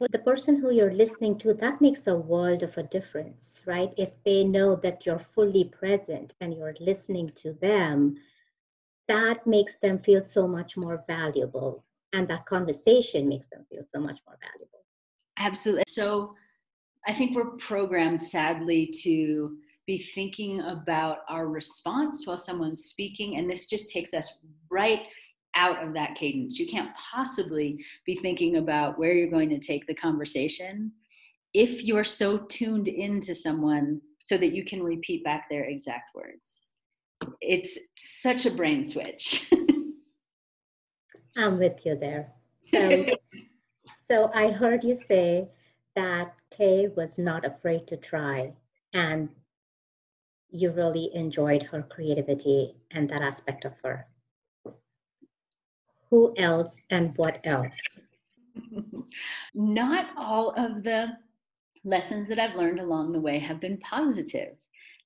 But 0.00 0.12
the 0.12 0.18
person 0.20 0.60
who 0.60 0.70
you're 0.70 0.94
listening 0.94 1.38
to, 1.38 1.54
that 1.54 1.80
makes 1.80 2.06
a 2.06 2.14
world 2.14 2.62
of 2.62 2.76
a 2.76 2.84
difference, 2.84 3.62
right? 3.66 3.92
If 3.96 4.10
they 4.24 4.44
know 4.44 4.76
that 4.76 5.04
you're 5.04 5.24
fully 5.34 5.64
present 5.64 6.34
and 6.40 6.54
you're 6.54 6.76
listening 6.80 7.32
to 7.36 7.52
them, 7.54 8.16
that 9.08 9.44
makes 9.46 9.76
them 9.76 9.98
feel 9.98 10.22
so 10.22 10.46
much 10.46 10.76
more 10.76 11.04
valuable. 11.08 11.84
And 12.12 12.28
that 12.28 12.46
conversation 12.46 13.28
makes 13.28 13.48
them 13.48 13.64
feel 13.68 13.82
so 13.92 14.00
much 14.00 14.18
more 14.26 14.38
valuable. 14.40 14.84
Absolutely. 15.36 15.84
So 15.88 16.34
I 17.06 17.12
think 17.12 17.34
we're 17.34 17.56
programmed, 17.56 18.20
sadly, 18.20 18.92
to 19.02 19.56
be 19.88 19.98
thinking 19.98 20.60
about 20.60 21.20
our 21.30 21.48
response 21.48 22.26
while 22.26 22.36
someone's 22.36 22.84
speaking. 22.84 23.38
And 23.38 23.50
this 23.50 23.68
just 23.68 23.90
takes 23.90 24.12
us 24.12 24.36
right 24.70 25.00
out 25.56 25.82
of 25.82 25.94
that 25.94 26.14
cadence. 26.14 26.58
You 26.58 26.68
can't 26.68 26.90
possibly 26.94 27.82
be 28.04 28.14
thinking 28.14 28.56
about 28.56 28.98
where 28.98 29.14
you're 29.14 29.30
going 29.30 29.48
to 29.48 29.58
take 29.58 29.86
the 29.86 29.94
conversation 29.94 30.92
if 31.54 31.82
you're 31.82 32.04
so 32.04 32.36
tuned 32.36 32.86
into 32.86 33.34
someone 33.34 34.02
so 34.22 34.36
that 34.36 34.52
you 34.52 34.62
can 34.62 34.82
repeat 34.82 35.24
back 35.24 35.48
their 35.48 35.64
exact 35.64 36.14
words. 36.14 36.66
It's 37.40 37.78
such 37.96 38.44
a 38.44 38.50
brain 38.50 38.84
switch. 38.84 39.50
I'm 41.34 41.58
with 41.58 41.78
you 41.86 41.96
there. 41.96 42.34
So, 42.70 43.06
so 44.06 44.30
I 44.34 44.50
heard 44.50 44.84
you 44.84 44.98
say 45.08 45.48
that 45.96 46.34
Kay 46.54 46.88
was 46.94 47.18
not 47.18 47.46
afraid 47.46 47.86
to 47.86 47.96
try 47.96 48.52
and 48.92 49.30
you 50.50 50.70
really 50.72 51.10
enjoyed 51.14 51.62
her 51.62 51.82
creativity 51.82 52.74
and 52.90 53.08
that 53.10 53.22
aspect 53.22 53.64
of 53.64 53.72
her 53.82 54.06
who 56.10 56.34
else 56.36 56.78
and 56.90 57.16
what 57.16 57.40
else? 57.44 57.76
Not 59.54 60.06
all 60.16 60.50
of 60.50 60.82
the 60.82 61.16
lessons 61.84 62.28
that 62.28 62.38
I've 62.38 62.56
learned 62.56 62.80
along 62.80 63.12
the 63.12 63.20
way 63.20 63.38
have 63.38 63.60
been 63.60 63.78
positive. 63.78 64.56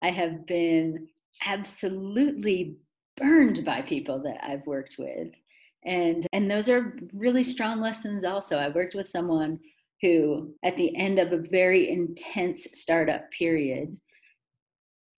I 0.02 0.10
have 0.10 0.46
been 0.46 1.08
absolutely 1.44 2.76
burned 3.16 3.64
by 3.64 3.82
people 3.82 4.20
that 4.22 4.38
I've 4.42 4.66
worked 4.66 4.96
with. 4.98 5.28
And 5.84 6.26
and 6.32 6.50
those 6.50 6.68
are 6.68 6.96
really 7.12 7.42
strong 7.42 7.80
lessons 7.80 8.24
also. 8.24 8.56
I 8.56 8.68
worked 8.68 8.94
with 8.94 9.08
someone 9.08 9.58
who 10.00 10.54
at 10.62 10.76
the 10.76 10.96
end 10.96 11.18
of 11.18 11.32
a 11.32 11.48
very 11.48 11.90
intense 11.90 12.66
startup 12.72 13.30
period 13.32 13.96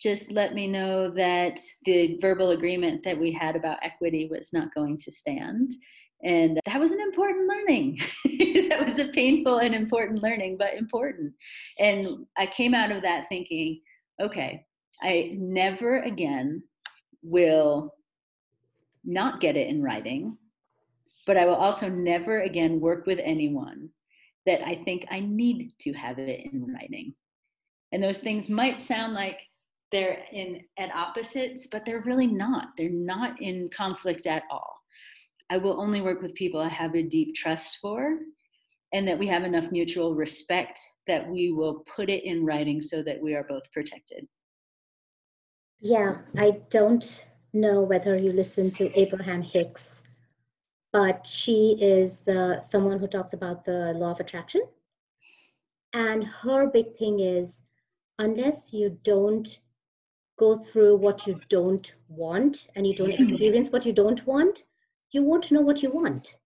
just 0.01 0.33
let 0.33 0.55
me 0.55 0.67
know 0.67 1.11
that 1.11 1.59
the 1.85 2.19
verbal 2.21 2.51
agreement 2.51 3.03
that 3.05 3.19
we 3.19 3.33
had 3.33 3.57
about 3.57 3.79
equity 3.83 4.29
was 4.31 4.53
not 4.53 4.75
going 4.75 4.99
to 4.99 5.13
stand. 5.13 5.73
And 6.23 6.59
that 6.67 6.81
was 6.81 6.93
an 6.93 7.01
important 7.01 7.49
learning. 7.49 7.99
that 8.71 8.87
was 8.87 8.99
a 8.99 9.09
painful 9.09 9.59
and 9.59 9.75
important 9.75 10.23
learning, 10.23 10.57
but 10.59 10.75
important. 10.75 11.33
And 11.79 12.27
I 12.37 12.47
came 12.47 12.75
out 12.75 12.91
of 12.91 13.03
that 13.03 13.27
thinking, 13.29 13.81
okay, 14.21 14.65
I 15.03 15.33
never 15.35 16.01
again 16.03 16.63
will 17.23 17.95
not 19.05 19.41
get 19.41 19.57
it 19.57 19.69
in 19.69 19.83
writing, 19.83 20.37
but 21.27 21.37
I 21.37 21.45
will 21.45 21.57
also 21.57 21.89
never 21.89 22.41
again 22.41 22.81
work 22.81 23.07
with 23.07 23.19
anyone 23.23 23.91
that 24.47 24.67
I 24.67 24.83
think 24.85 25.07
I 25.11 25.21
need 25.21 25.73
to 25.81 25.93
have 25.93 26.19
it 26.19 26.49
in 26.53 26.73
writing. 26.73 27.15
And 27.93 28.03
those 28.03 28.19
things 28.19 28.49
might 28.49 28.81
sound 28.81 29.15
like 29.15 29.41
they're 29.95 30.25
in 30.33 30.61
at 30.77 30.93
opposites, 30.93 31.69
but 31.69 31.87
they're 31.87 32.01
really 32.01 32.27
not. 32.27 32.71
They're 32.77 32.91
not 32.91 33.41
in 33.41 33.71
conflict 33.75 34.27
at 34.27 34.43
all. 34.51 34.75
I 35.51 35.57
will 35.57 35.81
only 35.81 36.01
work 36.01 36.21
with 36.21 36.35
people 36.35 36.61
I 36.61 36.69
have 36.69 36.97
a 36.97 37.03
deep 37.03 37.33
trust 37.37 37.79
for 37.81 38.19
and 38.93 39.07
that 39.07 39.17
we 39.17 39.29
have 39.29 39.45
enough 39.45 39.71
mutual 39.71 40.17
respect 40.17 40.81
that 41.07 41.29
we 41.29 41.53
will 41.53 41.85
put 41.95 42.11
it 42.11 42.25
in 42.25 42.45
writing 42.45 42.83
so 42.83 43.05
that 43.05 43.23
we 43.23 43.35
are 43.35 43.45
both 43.49 43.71
protected. 43.73 44.27
Yeah, 45.79 46.17
I 46.37 46.59
don't 46.71 47.25
know 47.53 47.83
whether 47.83 48.17
you 48.17 48.33
listen 48.33 48.73
to 48.73 48.99
Abraham 48.99 49.43
Hicks, 49.43 50.03
but 50.93 51.25
she 51.25 51.79
is 51.81 52.27
uh, 52.27 52.63
someone 52.63 52.99
who 52.99 53.07
talks 53.07 53.33
about 53.33 53.65
the 53.65 53.93
law 53.95 54.11
of 54.11 54.19
attraction. 54.19 54.63
And 55.93 56.25
her 56.25 56.67
big 56.67 56.97
thing 56.99 57.21
is 57.21 57.61
unless 58.19 58.73
you 58.73 58.99
don't 59.05 59.61
go 60.37 60.59
through 60.59 60.97
what 60.97 61.27
you 61.27 61.41
don't 61.49 61.95
want 62.09 62.69
and 62.75 62.87
you 62.87 62.95
don't 62.95 63.11
experience 63.21 63.71
what 63.71 63.87
you 63.87 63.93
don't 63.93 64.27
want, 64.27 64.65
you 65.13 65.23
won't 65.23 65.53
know 65.53 65.61
what 65.61 65.83
you 65.83 65.91
want. 65.91 66.37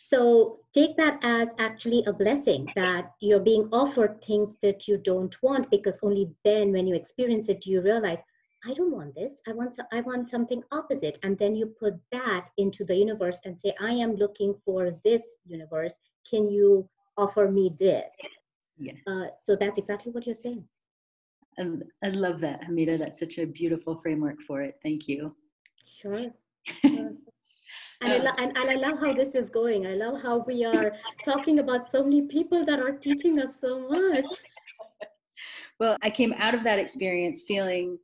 So 0.00 0.60
take 0.74 0.96
that 0.98 1.18
as 1.22 1.54
actually 1.58 2.04
a 2.06 2.12
blessing 2.12 2.68
that 2.76 3.12
you're 3.20 3.40
being 3.40 3.68
offered 3.72 4.22
things 4.22 4.56
that 4.60 4.86
you 4.86 4.98
don't 4.98 5.34
want 5.42 5.70
because 5.70 5.98
only 6.02 6.30
then 6.44 6.72
when 6.72 6.86
you 6.86 6.94
experience 6.94 7.48
it 7.48 7.62
do 7.62 7.70
you 7.70 7.80
realize 7.80 8.22
I 8.64 8.74
don't 8.74 8.92
want 8.92 9.14
this. 9.14 9.40
I 9.48 9.52
want 9.52 9.76
I 9.92 10.00
want 10.02 10.30
something 10.30 10.62
opposite 10.70 11.18
and 11.22 11.36
then 11.38 11.56
you 11.56 11.66
put 11.66 11.94
that 12.12 12.46
into 12.58 12.84
the 12.84 12.94
universe 12.94 13.40
and 13.44 13.60
say 13.60 13.74
I 13.80 13.92
am 13.92 14.14
looking 14.14 14.54
for 14.64 14.92
this 15.04 15.24
universe. 15.44 15.96
Can 16.28 16.46
you 16.46 16.88
offer 17.16 17.50
me 17.50 17.74
this? 17.80 18.14
Yes. 18.78 18.96
Uh, 19.06 19.26
so 19.40 19.56
that's 19.56 19.78
exactly 19.78 20.12
what 20.12 20.26
you're 20.26 20.34
saying. 20.34 20.64
And 21.58 21.84
I 22.02 22.08
love 22.08 22.40
that, 22.40 22.62
Hamida. 22.62 22.98
That's 22.98 23.18
such 23.18 23.38
a 23.38 23.46
beautiful 23.46 24.00
framework 24.02 24.36
for 24.46 24.62
it. 24.62 24.78
Thank 24.82 25.08
you. 25.08 25.34
Sure. 26.00 26.26
sure. 26.84 27.12
and, 28.02 28.28
I 28.28 28.32
and, 28.38 28.56
and 28.56 28.70
I 28.70 28.74
love 28.74 28.98
how 29.00 29.12
this 29.12 29.34
is 29.34 29.50
going. 29.50 29.86
I 29.86 29.94
love 29.94 30.22
how 30.22 30.38
we 30.46 30.64
are 30.64 30.92
talking 31.24 31.60
about 31.60 31.90
so 31.90 32.02
many 32.02 32.22
people 32.22 32.64
that 32.64 32.80
are 32.80 32.92
teaching 32.92 33.38
us 33.38 33.60
so 33.60 33.88
much. 33.88 34.24
well, 35.78 35.96
I 36.02 36.10
came 36.10 36.32
out 36.38 36.54
of 36.54 36.64
that 36.64 36.78
experience 36.78 37.44
feeling, 37.46 37.98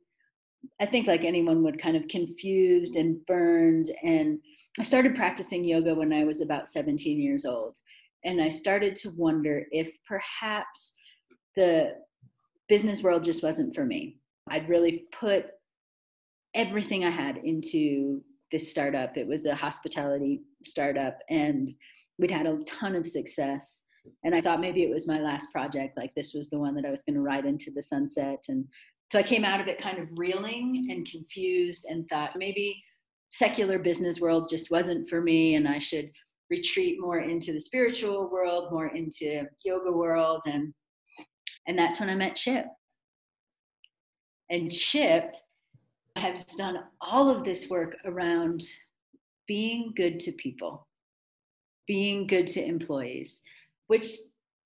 I 0.79 0.85
think, 0.85 1.07
like 1.07 1.23
anyone 1.23 1.63
would, 1.63 1.81
kind 1.81 1.97
of 1.97 2.07
confused 2.07 2.95
and 2.95 3.25
burned. 3.25 3.89
And 4.03 4.39
I 4.77 4.83
started 4.83 5.15
practicing 5.15 5.65
yoga 5.65 5.95
when 5.95 6.13
I 6.13 6.23
was 6.23 6.41
about 6.41 6.69
17 6.69 7.19
years 7.19 7.45
old. 7.45 7.77
And 8.25 8.41
I 8.41 8.49
started 8.49 8.95
to 8.97 9.11
wonder 9.11 9.65
if 9.71 9.91
perhaps 10.05 10.95
the 11.55 11.93
business 12.69 13.03
world 13.03 13.23
just 13.23 13.43
wasn't 13.43 13.75
for 13.75 13.83
me. 13.83 14.17
I'd 14.49 14.69
really 14.69 15.05
put 15.19 15.47
everything 16.53 17.03
I 17.03 17.09
had 17.09 17.37
into 17.37 18.21
this 18.51 18.69
startup. 18.69 19.17
It 19.17 19.27
was 19.27 19.45
a 19.45 19.55
hospitality 19.55 20.41
startup, 20.65 21.17
and 21.29 21.73
we'd 22.17 22.31
had 22.31 22.45
a 22.45 22.59
ton 22.65 22.95
of 22.95 23.05
success. 23.05 23.85
And 24.23 24.33
I 24.33 24.41
thought 24.41 24.61
maybe 24.61 24.83
it 24.83 24.89
was 24.89 25.07
my 25.07 25.19
last 25.19 25.51
project, 25.51 25.97
like 25.97 26.13
this 26.15 26.33
was 26.33 26.49
the 26.49 26.57
one 26.57 26.73
that 26.75 26.85
I 26.85 26.91
was 26.91 27.03
going 27.03 27.15
to 27.15 27.21
ride 27.21 27.45
into 27.45 27.71
the 27.71 27.83
sunset. 27.83 28.43
And 28.47 28.65
so 29.11 29.19
I 29.19 29.23
came 29.23 29.43
out 29.43 29.61
of 29.61 29.67
it 29.67 29.81
kind 29.81 29.99
of 29.99 30.07
reeling 30.15 30.87
and 30.89 31.09
confused 31.09 31.85
and 31.89 32.07
thought 32.07 32.31
maybe 32.35 32.81
secular 33.29 33.77
business 33.77 34.19
world 34.19 34.49
just 34.49 34.71
wasn't 34.71 35.09
for 35.09 35.21
me 35.21 35.55
and 35.55 35.67
I 35.67 35.79
should 35.79 36.09
retreat 36.49 36.97
more 36.99 37.19
into 37.19 37.53
the 37.53 37.59
spiritual 37.59 38.29
world, 38.31 38.71
more 38.71 38.87
into 38.87 39.45
yoga 39.63 39.91
world 39.91 40.41
and 40.47 40.73
and 41.67 41.77
that's 41.77 41.99
when 41.99 42.09
I 42.09 42.15
met 42.15 42.35
Chip. 42.35 42.65
And 44.49 44.71
Chip 44.71 45.33
has 46.15 46.43
done 46.45 46.79
all 47.01 47.29
of 47.29 47.43
this 47.43 47.69
work 47.69 47.97
around 48.05 48.63
being 49.47 49.93
good 49.95 50.19
to 50.21 50.31
people, 50.33 50.87
being 51.87 52.27
good 52.27 52.47
to 52.47 52.63
employees, 52.63 53.41
which 53.87 54.15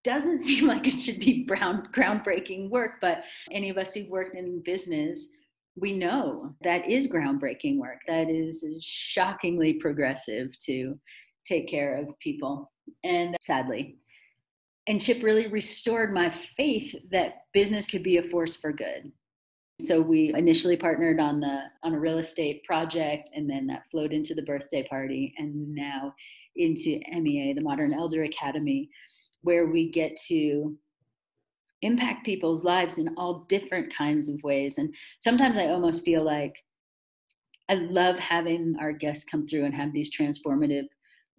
doesn't 0.03 0.39
seem 0.45 0.67
like 0.67 0.87
it 0.87 0.99
should 0.99 1.19
be 1.19 1.43
brown, 1.45 1.87
groundbreaking 1.93 2.69
work, 2.69 2.93
but 3.01 3.23
any 3.51 3.69
of 3.69 3.77
us 3.77 3.93
who've 3.93 4.09
worked 4.09 4.35
in 4.35 4.61
business, 4.63 5.27
we 5.75 5.93
know 5.93 6.53
that 6.61 6.87
is 6.89 7.07
groundbreaking 7.07 7.77
work. 7.77 7.99
That 8.07 8.29
is 8.29 8.65
shockingly 8.81 9.73
progressive 9.73 10.57
to 10.65 10.99
take 11.45 11.67
care 11.67 11.97
of 11.97 12.07
people. 12.19 12.71
And 13.03 13.35
sadly, 13.41 13.97
and 14.87 15.01
Chip 15.01 15.23
really 15.23 15.47
restored 15.47 16.13
my 16.13 16.33
faith 16.57 16.93
that 17.11 17.45
business 17.53 17.87
could 17.87 18.03
be 18.03 18.17
a 18.17 18.23
force 18.23 18.55
for 18.55 18.73
good. 18.73 19.11
So 19.81 19.99
we 19.99 20.33
initially 20.35 20.77
partnered 20.77 21.19
on 21.19 21.39
the 21.39 21.63
on 21.83 21.93
a 21.93 21.99
real 21.99 22.19
estate 22.19 22.63
project, 22.63 23.29
and 23.35 23.49
then 23.49 23.65
that 23.67 23.89
flowed 23.89 24.13
into 24.13 24.35
the 24.35 24.43
birthday 24.43 24.83
party, 24.83 25.33
and 25.37 25.73
now 25.73 26.13
into 26.55 26.99
MEA, 27.11 27.53
the 27.53 27.61
Modern 27.61 27.93
Elder 27.93 28.23
Academy, 28.23 28.89
where 29.41 29.67
we 29.67 29.89
get 29.89 30.15
to 30.27 30.77
impact 31.81 32.25
people's 32.25 32.63
lives 32.63 32.97
in 32.97 33.13
all 33.17 33.45
different 33.49 33.93
kinds 33.93 34.29
of 34.29 34.41
ways. 34.43 34.77
And 34.77 34.93
sometimes 35.19 35.57
I 35.57 35.67
almost 35.67 36.05
feel 36.05 36.23
like 36.23 36.55
I 37.69 37.75
love 37.75 38.19
having 38.19 38.75
our 38.79 38.91
guests 38.91 39.25
come 39.25 39.47
through 39.47 39.65
and 39.65 39.73
have 39.73 39.91
these 39.91 40.15
transformative 40.15 40.85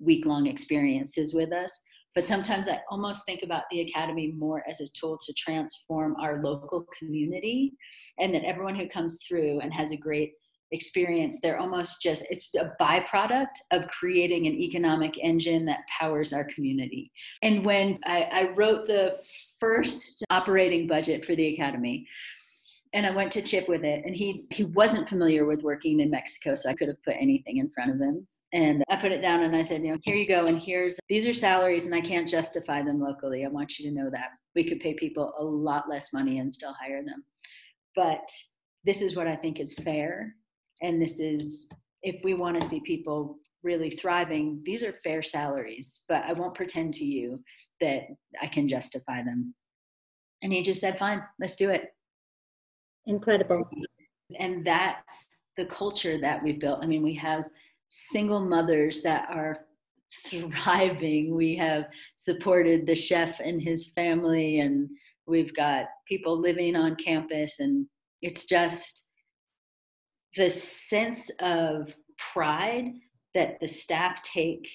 week 0.00 0.26
long 0.26 0.46
experiences 0.46 1.32
with 1.32 1.52
us 1.52 1.80
but 2.14 2.26
sometimes 2.26 2.68
I 2.68 2.80
almost 2.90 3.26
think 3.26 3.42
about 3.42 3.64
the 3.70 3.80
academy 3.80 4.32
more 4.32 4.62
as 4.68 4.80
a 4.80 4.88
tool 4.88 5.18
to 5.24 5.32
transform 5.34 6.16
our 6.20 6.42
local 6.42 6.86
community, 6.98 7.72
and 8.18 8.34
that 8.34 8.44
everyone 8.44 8.76
who 8.76 8.88
comes 8.88 9.18
through 9.26 9.60
and 9.60 9.72
has 9.72 9.90
a 9.90 9.96
great 9.96 10.32
experience, 10.72 11.38
they're 11.40 11.58
almost 11.58 12.02
just 12.02 12.24
it's 12.30 12.54
a 12.54 12.72
byproduct 12.80 13.56
of 13.70 13.86
creating 13.88 14.46
an 14.46 14.54
economic 14.54 15.18
engine 15.18 15.64
that 15.66 15.80
powers 15.98 16.32
our 16.32 16.44
community. 16.44 17.10
And 17.42 17.64
when 17.64 17.98
I, 18.04 18.22
I 18.22 18.42
wrote 18.54 18.86
the 18.86 19.16
first 19.60 20.24
operating 20.30 20.86
budget 20.86 21.24
for 21.24 21.34
the 21.34 21.54
academy, 21.54 22.06
and 22.92 23.06
I 23.06 23.10
went 23.10 23.32
to 23.32 23.42
Chip 23.42 23.68
with 23.68 23.84
it, 23.84 24.04
and 24.04 24.14
he 24.14 24.46
he 24.50 24.64
wasn't 24.64 25.08
familiar 25.08 25.46
with 25.46 25.62
working 25.62 26.00
in 26.00 26.10
Mexico, 26.10 26.54
so 26.54 26.70
I 26.70 26.74
could 26.74 26.88
have 26.88 27.02
put 27.02 27.16
anything 27.18 27.58
in 27.58 27.70
front 27.70 27.90
of 27.90 28.00
him. 28.00 28.26
And 28.54 28.84
I 28.88 28.94
put 28.94 29.10
it 29.10 29.20
down 29.20 29.42
and 29.42 29.54
I 29.54 29.64
said, 29.64 29.82
you 29.82 29.90
know, 29.90 29.98
here 30.02 30.14
you 30.14 30.28
go. 30.28 30.46
And 30.46 30.60
here's, 30.60 30.96
these 31.08 31.26
are 31.26 31.34
salaries 31.34 31.86
and 31.86 31.94
I 31.94 32.00
can't 32.00 32.28
justify 32.28 32.82
them 32.82 33.00
locally. 33.00 33.44
I 33.44 33.48
want 33.48 33.78
you 33.78 33.90
to 33.90 33.94
know 33.94 34.08
that. 34.10 34.28
We 34.54 34.62
could 34.62 34.78
pay 34.78 34.94
people 34.94 35.34
a 35.40 35.44
lot 35.44 35.90
less 35.90 36.12
money 36.12 36.38
and 36.38 36.52
still 36.52 36.72
hire 36.80 37.02
them. 37.04 37.24
But 37.96 38.30
this 38.84 39.02
is 39.02 39.16
what 39.16 39.26
I 39.26 39.34
think 39.34 39.58
is 39.58 39.74
fair. 39.74 40.36
And 40.82 41.02
this 41.02 41.18
is, 41.18 41.68
if 42.04 42.22
we 42.22 42.34
want 42.34 42.56
to 42.56 42.68
see 42.68 42.80
people 42.80 43.38
really 43.64 43.90
thriving, 43.90 44.62
these 44.64 44.84
are 44.84 45.00
fair 45.02 45.20
salaries. 45.20 46.04
But 46.08 46.22
I 46.24 46.32
won't 46.32 46.54
pretend 46.54 46.94
to 46.94 47.04
you 47.04 47.42
that 47.80 48.02
I 48.40 48.46
can 48.46 48.68
justify 48.68 49.24
them. 49.24 49.52
And 50.42 50.52
he 50.52 50.62
just 50.62 50.80
said, 50.80 50.96
fine, 50.96 51.22
let's 51.40 51.56
do 51.56 51.70
it. 51.70 51.86
Incredible. 53.06 53.68
And 54.38 54.64
that's 54.64 55.26
the 55.56 55.66
culture 55.66 56.20
that 56.20 56.40
we've 56.40 56.60
built. 56.60 56.80
I 56.82 56.86
mean, 56.86 57.02
we 57.02 57.14
have 57.14 57.44
single 57.94 58.40
mothers 58.40 59.02
that 59.02 59.28
are 59.30 59.58
thriving. 60.26 61.34
We 61.34 61.56
have 61.56 61.84
supported 62.16 62.86
the 62.86 62.96
chef 62.96 63.38
and 63.38 63.62
his 63.62 63.92
family, 63.94 64.58
and 64.60 64.88
we've 65.26 65.54
got 65.54 65.86
people 66.08 66.40
living 66.40 66.74
on 66.74 66.96
campus, 66.96 67.60
and 67.60 67.86
it's 68.20 68.46
just 68.46 69.06
the 70.36 70.50
sense 70.50 71.30
of 71.40 71.94
pride 72.18 72.86
that 73.34 73.60
the 73.60 73.68
staff 73.68 74.22
take 74.22 74.68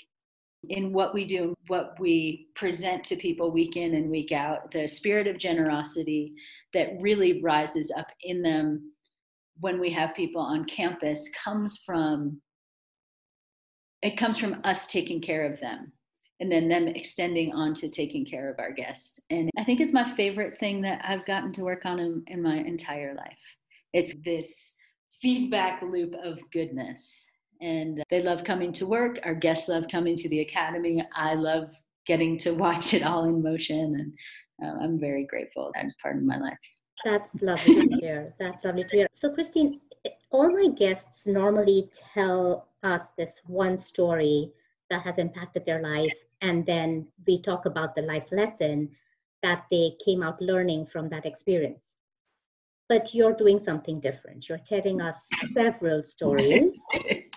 in 0.70 0.94
what 0.94 1.14
we 1.14 1.26
do, 1.26 1.44
and 1.44 1.56
what 1.68 2.00
we 2.00 2.48
present 2.56 3.04
to 3.06 3.16
people 3.18 3.52
week 3.52 3.76
in 3.76 3.96
and 3.96 4.10
week 4.10 4.32
out, 4.32 4.72
the 4.72 4.88
spirit 4.88 5.28
of 5.28 5.38
generosity 5.38 6.34
that 6.74 6.90
really 7.00 7.42
rises 7.42 7.92
up 7.98 8.08
in 8.24 8.42
them 8.42 8.94
when 9.60 9.80
we 9.80 9.90
have 9.90 10.16
people 10.16 10.42
on 10.42 10.64
campus 10.66 11.30
comes 11.44 11.82
from 11.86 12.42
it 14.02 14.18
comes 14.18 14.38
from 14.38 14.62
us 14.64 14.88
taking 14.88 15.22
care 15.22 15.52
of 15.52 15.60
them 15.60 15.92
and 16.40 16.52
then 16.52 16.70
them 16.70 16.88
extending 16.88 17.54
on 17.54 17.74
to 17.74 17.90
taking 17.90 18.26
care 18.26 18.50
of 18.50 18.60
our 18.60 18.72
guests. 18.72 19.20
And 19.30 19.50
I 19.58 19.64
think 19.64 19.82
it's 19.82 19.94
my 19.94 20.10
favorite 20.10 20.58
thing 20.58 20.82
that 20.82 21.02
I've 21.04 21.26
gotten 21.26 21.52
to 21.54 21.64
work 21.64 21.86
on 21.86 22.00
in, 22.00 22.24
in 22.28 22.42
my 22.42 22.56
entire 22.56 23.14
life. 23.14 23.58
It's 23.94 24.14
this 24.24 24.74
feedback 25.22 25.82
loop 25.82 26.16
of 26.24 26.40
goodness. 26.52 27.26
And 27.62 28.02
they 28.10 28.22
love 28.22 28.46
coming 28.46 28.72
to 28.74 28.88
work. 28.88 29.20
Our 29.24 29.36
guests 29.36 29.68
love 29.68 29.86
coming 29.92 30.16
to 30.16 30.30
the 30.30 30.40
academy. 30.40 31.04
I 31.14 31.34
love 31.34 31.76
getting 32.06 32.38
to 32.40 32.52
watch 32.52 32.94
it 32.94 33.04
all 33.04 33.26
in 33.26 33.44
motion. 33.44 34.14
And 34.60 34.66
uh, 34.66 34.82
I'm 34.82 34.98
very 34.98 35.26
grateful. 35.26 35.72
That 35.76 35.86
is 35.86 35.96
part 36.02 36.16
of 36.16 36.24
my 36.24 36.38
life. 36.38 36.58
That's 37.04 37.36
lovely 37.42 37.88
to 37.88 37.96
hear. 38.00 38.34
That's 38.40 38.64
lovely 38.64 38.86
to 38.86 38.96
hear. 38.96 39.08
So, 39.14 39.34
Christine, 39.34 39.82
all 40.32 40.50
my 40.50 40.70
guests 40.70 41.28
normally 41.28 41.90
tell 42.14 42.69
us 42.84 43.12
this 43.12 43.42
one 43.46 43.78
story 43.78 44.52
that 44.90 45.04
has 45.04 45.18
impacted 45.18 45.66
their 45.66 45.82
life, 45.82 46.14
and 46.42 46.66
then 46.66 47.08
we 47.28 47.42
talk 47.42 47.66
about 47.66 47.96
the 47.96 48.02
life 48.02 48.32
lesson 48.32 48.90
that 49.44 49.66
they 49.72 49.94
came 50.04 50.24
out 50.24 50.42
learning 50.42 50.86
from 50.86 51.10
that 51.10 51.26
experience. 51.26 51.96
But 52.88 53.14
you're 53.14 53.34
doing 53.34 53.62
something 53.62 54.00
different. 54.00 54.50
You're 54.50 54.58
telling 54.58 55.02
us 55.02 55.30
several 55.54 56.04
stories. 56.04 56.82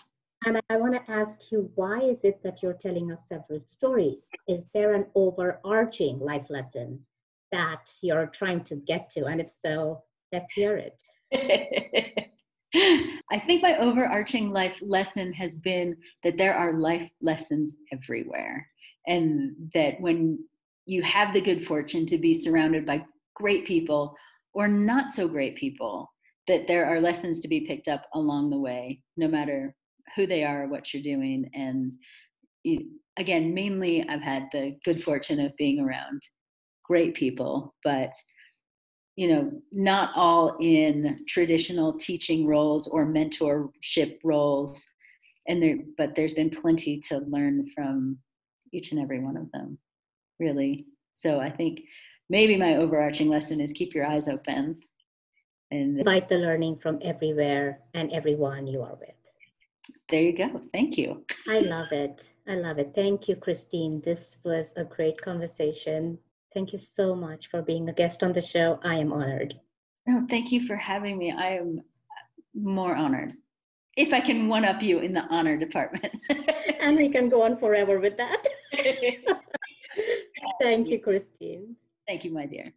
And 0.44 0.61
I 0.70 0.76
want 0.76 0.94
to 0.94 1.12
ask 1.12 1.52
you, 1.52 1.70
why 1.76 2.00
is 2.00 2.18
it 2.24 2.42
that 2.42 2.62
you're 2.62 2.72
telling 2.72 3.12
us 3.12 3.20
several 3.28 3.61
stories? 3.64 4.28
Is 4.48 4.66
there 4.74 4.94
an 4.94 5.07
overarching 5.14 6.18
life 6.18 6.50
lesson 6.50 6.98
that 7.52 7.94
you're 8.02 8.26
trying 8.26 8.64
to 8.64 8.74
get 8.74 9.09
to? 9.11 9.26
And 9.26 9.40
if 9.40 9.48
so, 9.48 10.02
let's 10.33 10.52
hear 10.55 10.76
it. 10.76 12.28
I 12.74 13.38
think 13.46 13.62
my 13.62 13.76
overarching 13.78 14.50
life 14.50 14.78
lesson 14.80 15.32
has 15.35 15.56
been 15.56 15.96
that 16.22 16.38
there 16.38 16.54
are 16.54 16.74
life 16.74 17.11
lessons 17.20 17.76
everywhere. 17.92 18.66
And 19.06 19.70
that 19.74 20.00
when 20.00 20.38
you 20.87 21.02
have 21.02 21.35
the 21.35 21.40
good 21.40 21.64
fortune 21.66 22.06
to 22.06 22.18
be 22.18 22.35
surrounded 22.35 22.87
by 22.87 23.04
great 23.35 23.66
people 23.66 24.16
or 24.54 24.68
not 24.68 25.11
so 25.11 25.28
great 25.28 25.56
people, 25.56 26.11
that 26.48 26.66
there 26.66 26.87
are 26.87 27.00
lessons 27.00 27.40
to 27.40 27.48
be 27.48 27.61
picked 27.61 27.88
up 27.88 28.06
along 28.14 28.50
the 28.50 28.58
way, 28.58 29.02
no 29.16 29.28
matter 29.28 29.74
who 30.16 30.26
they 30.26 30.44
are, 30.44 30.64
or 30.64 30.68
what 30.68 30.92
you're 30.92 31.02
doing. 31.02 31.48
And 31.54 31.94
again, 33.16 33.54
mainly 33.54 34.06
I've 34.08 34.22
had 34.22 34.48
the 34.52 34.76
good 34.85 35.02
fortune 35.02 35.40
of 35.40 35.56
being 35.56 35.80
around 35.80 36.22
great 36.85 37.14
people, 37.14 37.74
but 37.85 38.12
you 39.16 39.29
know 39.29 39.53
not 39.72 40.12
all 40.16 40.57
in 40.61 41.20
traditional 41.29 41.92
teaching 41.92 42.46
roles 42.46 42.88
or 42.88 43.07
mentorship 43.07 44.18
roles. 44.25 44.87
And 45.48 45.62
there 45.62 45.79
but 45.98 46.14
there's 46.14 46.35
been 46.35 46.51
plenty 46.51 46.98
to 47.09 47.18
learn 47.18 47.68
from 47.75 48.18
each 48.72 48.92
and 48.92 49.01
every 49.01 49.20
one 49.20 49.37
of 49.37 49.51
them 49.53 49.79
really. 50.38 50.87
So 51.14 51.40
i 51.40 51.51
think 51.51 51.83
maybe 52.31 52.57
my 52.57 52.77
overarching 52.77 53.29
lesson 53.29 53.61
is 53.61 53.72
keep 53.72 53.94
your 53.94 54.07
eyes 54.07 54.29
open 54.29 54.81
and 55.70 55.98
invite 55.98 56.29
the 56.29 56.38
learning 56.38 56.79
from 56.79 56.98
everywhere 57.03 57.81
and 57.94 58.12
everyone 58.12 58.66
you 58.66 58.83
are 58.83 58.96
with. 59.01 59.16
There 60.11 60.22
you 60.22 60.37
go. 60.37 60.61
Thank 60.72 60.98
you. 60.98 61.25
I 61.48 61.61
love 61.61 61.92
it. 61.92 62.29
I 62.46 62.55
love 62.55 62.79
it. 62.79 62.92
Thank 62.94 63.29
you 63.29 63.37
christine. 63.37 64.01
This 64.05 64.37
was 64.44 64.72
a 64.77 64.85
great 64.85 65.20
conversation 65.20 66.18
Thank 66.54 66.72
you 66.72 66.78
so 66.78 67.14
much 67.14 67.48
for 67.50 67.62
being 67.62 67.88
a 67.88 67.92
guest 67.92 68.22
on 68.22 68.32
the 68.32 68.42
show. 68.42 68.78
I 68.84 68.96
am 68.96 69.12
honored. 69.12 69.54
No, 70.06 70.26
thank 70.28 70.52
you 70.52 70.66
for 70.66 70.76
having 70.76 71.16
me. 71.16 71.32
I 71.32 71.56
am 71.56 71.80
more 72.54 72.94
honored. 72.94 73.34
If 73.96 74.12
I 74.12 74.20
can 74.20 74.48
one 74.48 74.64
up 74.64 74.82
you 74.82 74.98
in 75.00 75.12
the 75.12 75.22
honor 75.30 75.56
department. 75.56 76.14
and 76.80 76.96
we 76.96 77.08
can 77.08 77.28
go 77.28 77.42
on 77.42 77.58
forever 77.58 78.00
with 78.00 78.16
that. 78.16 78.46
thank 80.60 80.88
you, 80.88 80.98
Christine. 80.98 81.76
Thank 82.06 82.24
you, 82.24 82.32
my 82.32 82.46
dear. 82.46 82.72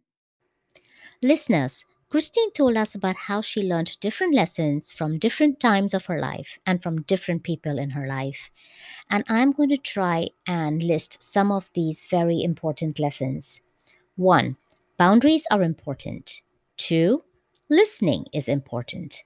Listeners, 1.22 1.84
Christine 2.08 2.52
told 2.52 2.76
us 2.76 2.94
about 2.94 3.16
how 3.16 3.40
she 3.40 3.62
learned 3.62 3.98
different 4.00 4.34
lessons 4.34 4.92
from 4.92 5.18
different 5.18 5.58
times 5.58 5.92
of 5.92 6.06
her 6.06 6.20
life 6.20 6.58
and 6.64 6.82
from 6.82 7.02
different 7.02 7.42
people 7.42 7.78
in 7.78 7.90
her 7.90 8.06
life. 8.06 8.50
And 9.10 9.24
I'm 9.28 9.50
going 9.50 9.70
to 9.70 9.76
try 9.76 10.28
and 10.46 10.82
list 10.82 11.22
some 11.22 11.50
of 11.50 11.70
these 11.74 12.06
very 12.08 12.42
important 12.42 13.00
lessons. 13.00 13.60
1. 14.16 14.56
Boundaries 14.96 15.46
are 15.50 15.62
important. 15.62 16.40
2. 16.78 17.22
Listening 17.68 18.24
is 18.32 18.48
important. 18.48 19.24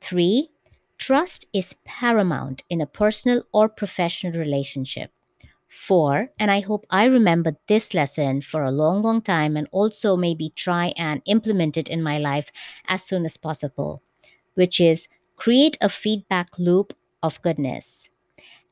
3. 0.00 0.50
Trust 0.98 1.46
is 1.52 1.76
paramount 1.84 2.64
in 2.68 2.80
a 2.80 2.86
personal 2.86 3.44
or 3.52 3.68
professional 3.68 4.32
relationship. 4.32 5.12
4. 5.68 6.30
And 6.40 6.50
I 6.50 6.58
hope 6.60 6.84
I 6.90 7.04
remember 7.04 7.56
this 7.68 7.94
lesson 7.94 8.42
for 8.42 8.64
a 8.64 8.72
long, 8.72 9.02
long 9.02 9.22
time 9.22 9.56
and 9.56 9.68
also 9.70 10.16
maybe 10.16 10.50
try 10.50 10.92
and 10.96 11.22
implement 11.26 11.76
it 11.76 11.88
in 11.88 12.02
my 12.02 12.18
life 12.18 12.50
as 12.88 13.04
soon 13.04 13.24
as 13.24 13.36
possible, 13.36 14.02
which 14.54 14.80
is 14.80 15.06
create 15.36 15.78
a 15.80 15.88
feedback 15.88 16.48
loop 16.58 16.94
of 17.22 17.40
goodness. 17.42 18.08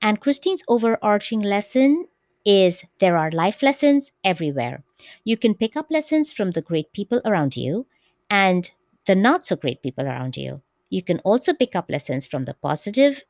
And 0.03 0.21
Christine's 0.21 0.65
overarching 0.67 1.41
lesson 1.41 2.07
is 2.45 2.85
there 2.99 3.17
are 3.17 3.31
life 3.31 3.63
lessons 3.63 4.13
everywhere. 4.25 4.83
You 5.25 5.37
can 5.37 5.55
pick 5.55 5.77
up 5.77 5.87
lessons 5.91 6.33
from 6.33 6.53
the 6.53 6.63
great 6.63 6.93
people 6.93 7.21
around 7.25 7.57
you 7.57 7.87
and 8.29 8.71
the 9.07 9.15
not 9.15 9.47
so 9.47 9.57
great 9.57 9.83
people 9.83 10.07
around 10.07 10.37
you. 10.37 10.63
You 10.89 11.03
can 11.03 11.19
also 11.21 11.53
pick 11.55 11.77
up 11.77 11.91
lessons 11.91 12.27
from 12.27 12.45
the 12.45 12.55
positive 12.55 13.25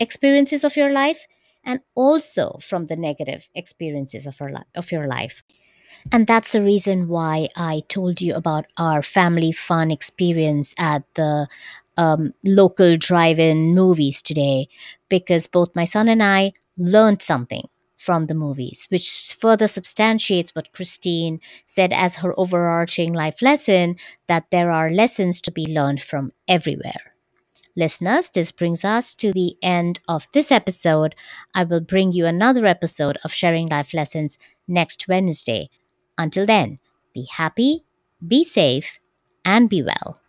experiences 0.00 0.64
of 0.64 0.76
your 0.76 0.90
life 0.90 1.26
and 1.64 1.80
also 1.94 2.58
from 2.62 2.86
the 2.86 2.96
negative 2.96 3.48
experiences 3.54 4.26
of, 4.26 4.40
li- 4.40 4.56
of 4.74 4.92
your 4.92 5.06
life. 5.06 5.42
And 6.12 6.26
that's 6.26 6.52
the 6.52 6.62
reason 6.62 7.08
why 7.08 7.48
I 7.56 7.82
told 7.88 8.20
you 8.20 8.34
about 8.34 8.66
our 8.76 9.02
family 9.02 9.52
fun 9.52 9.90
experience 9.90 10.74
at 10.78 11.02
the 11.14 11.48
um, 11.96 12.34
local 12.44 12.96
drive 12.96 13.38
in 13.38 13.74
movies 13.74 14.20
today, 14.22 14.68
because 15.08 15.46
both 15.46 15.74
my 15.74 15.84
son 15.84 16.08
and 16.08 16.22
I 16.22 16.52
learned 16.76 17.22
something 17.22 17.68
from 18.04 18.26
the 18.26 18.34
movies, 18.34 18.86
which 18.90 19.34
further 19.38 19.66
substantiates 19.66 20.54
what 20.54 20.72
Christine 20.72 21.40
said 21.66 21.92
as 21.92 22.16
her 22.16 22.38
overarching 22.38 23.12
life 23.12 23.40
lesson 23.40 23.96
that 24.26 24.50
there 24.50 24.70
are 24.70 24.90
lessons 24.90 25.40
to 25.42 25.50
be 25.50 25.66
learned 25.66 26.02
from 26.02 26.32
everywhere. 26.46 27.14
Listeners, 27.76 28.30
this 28.30 28.52
brings 28.52 28.84
us 28.84 29.16
to 29.16 29.32
the 29.32 29.56
end 29.62 30.00
of 30.06 30.28
this 30.32 30.52
episode. 30.52 31.14
I 31.54 31.64
will 31.64 31.80
bring 31.80 32.12
you 32.12 32.26
another 32.26 32.66
episode 32.66 33.18
of 33.24 33.32
Sharing 33.32 33.68
Life 33.68 33.92
Lessons 33.94 34.38
next 34.68 35.08
Wednesday. 35.08 35.70
Until 36.16 36.46
then, 36.46 36.78
be 37.12 37.26
happy, 37.32 37.84
be 38.26 38.44
safe, 38.44 38.98
and 39.44 39.68
be 39.68 39.82
well. 39.82 40.20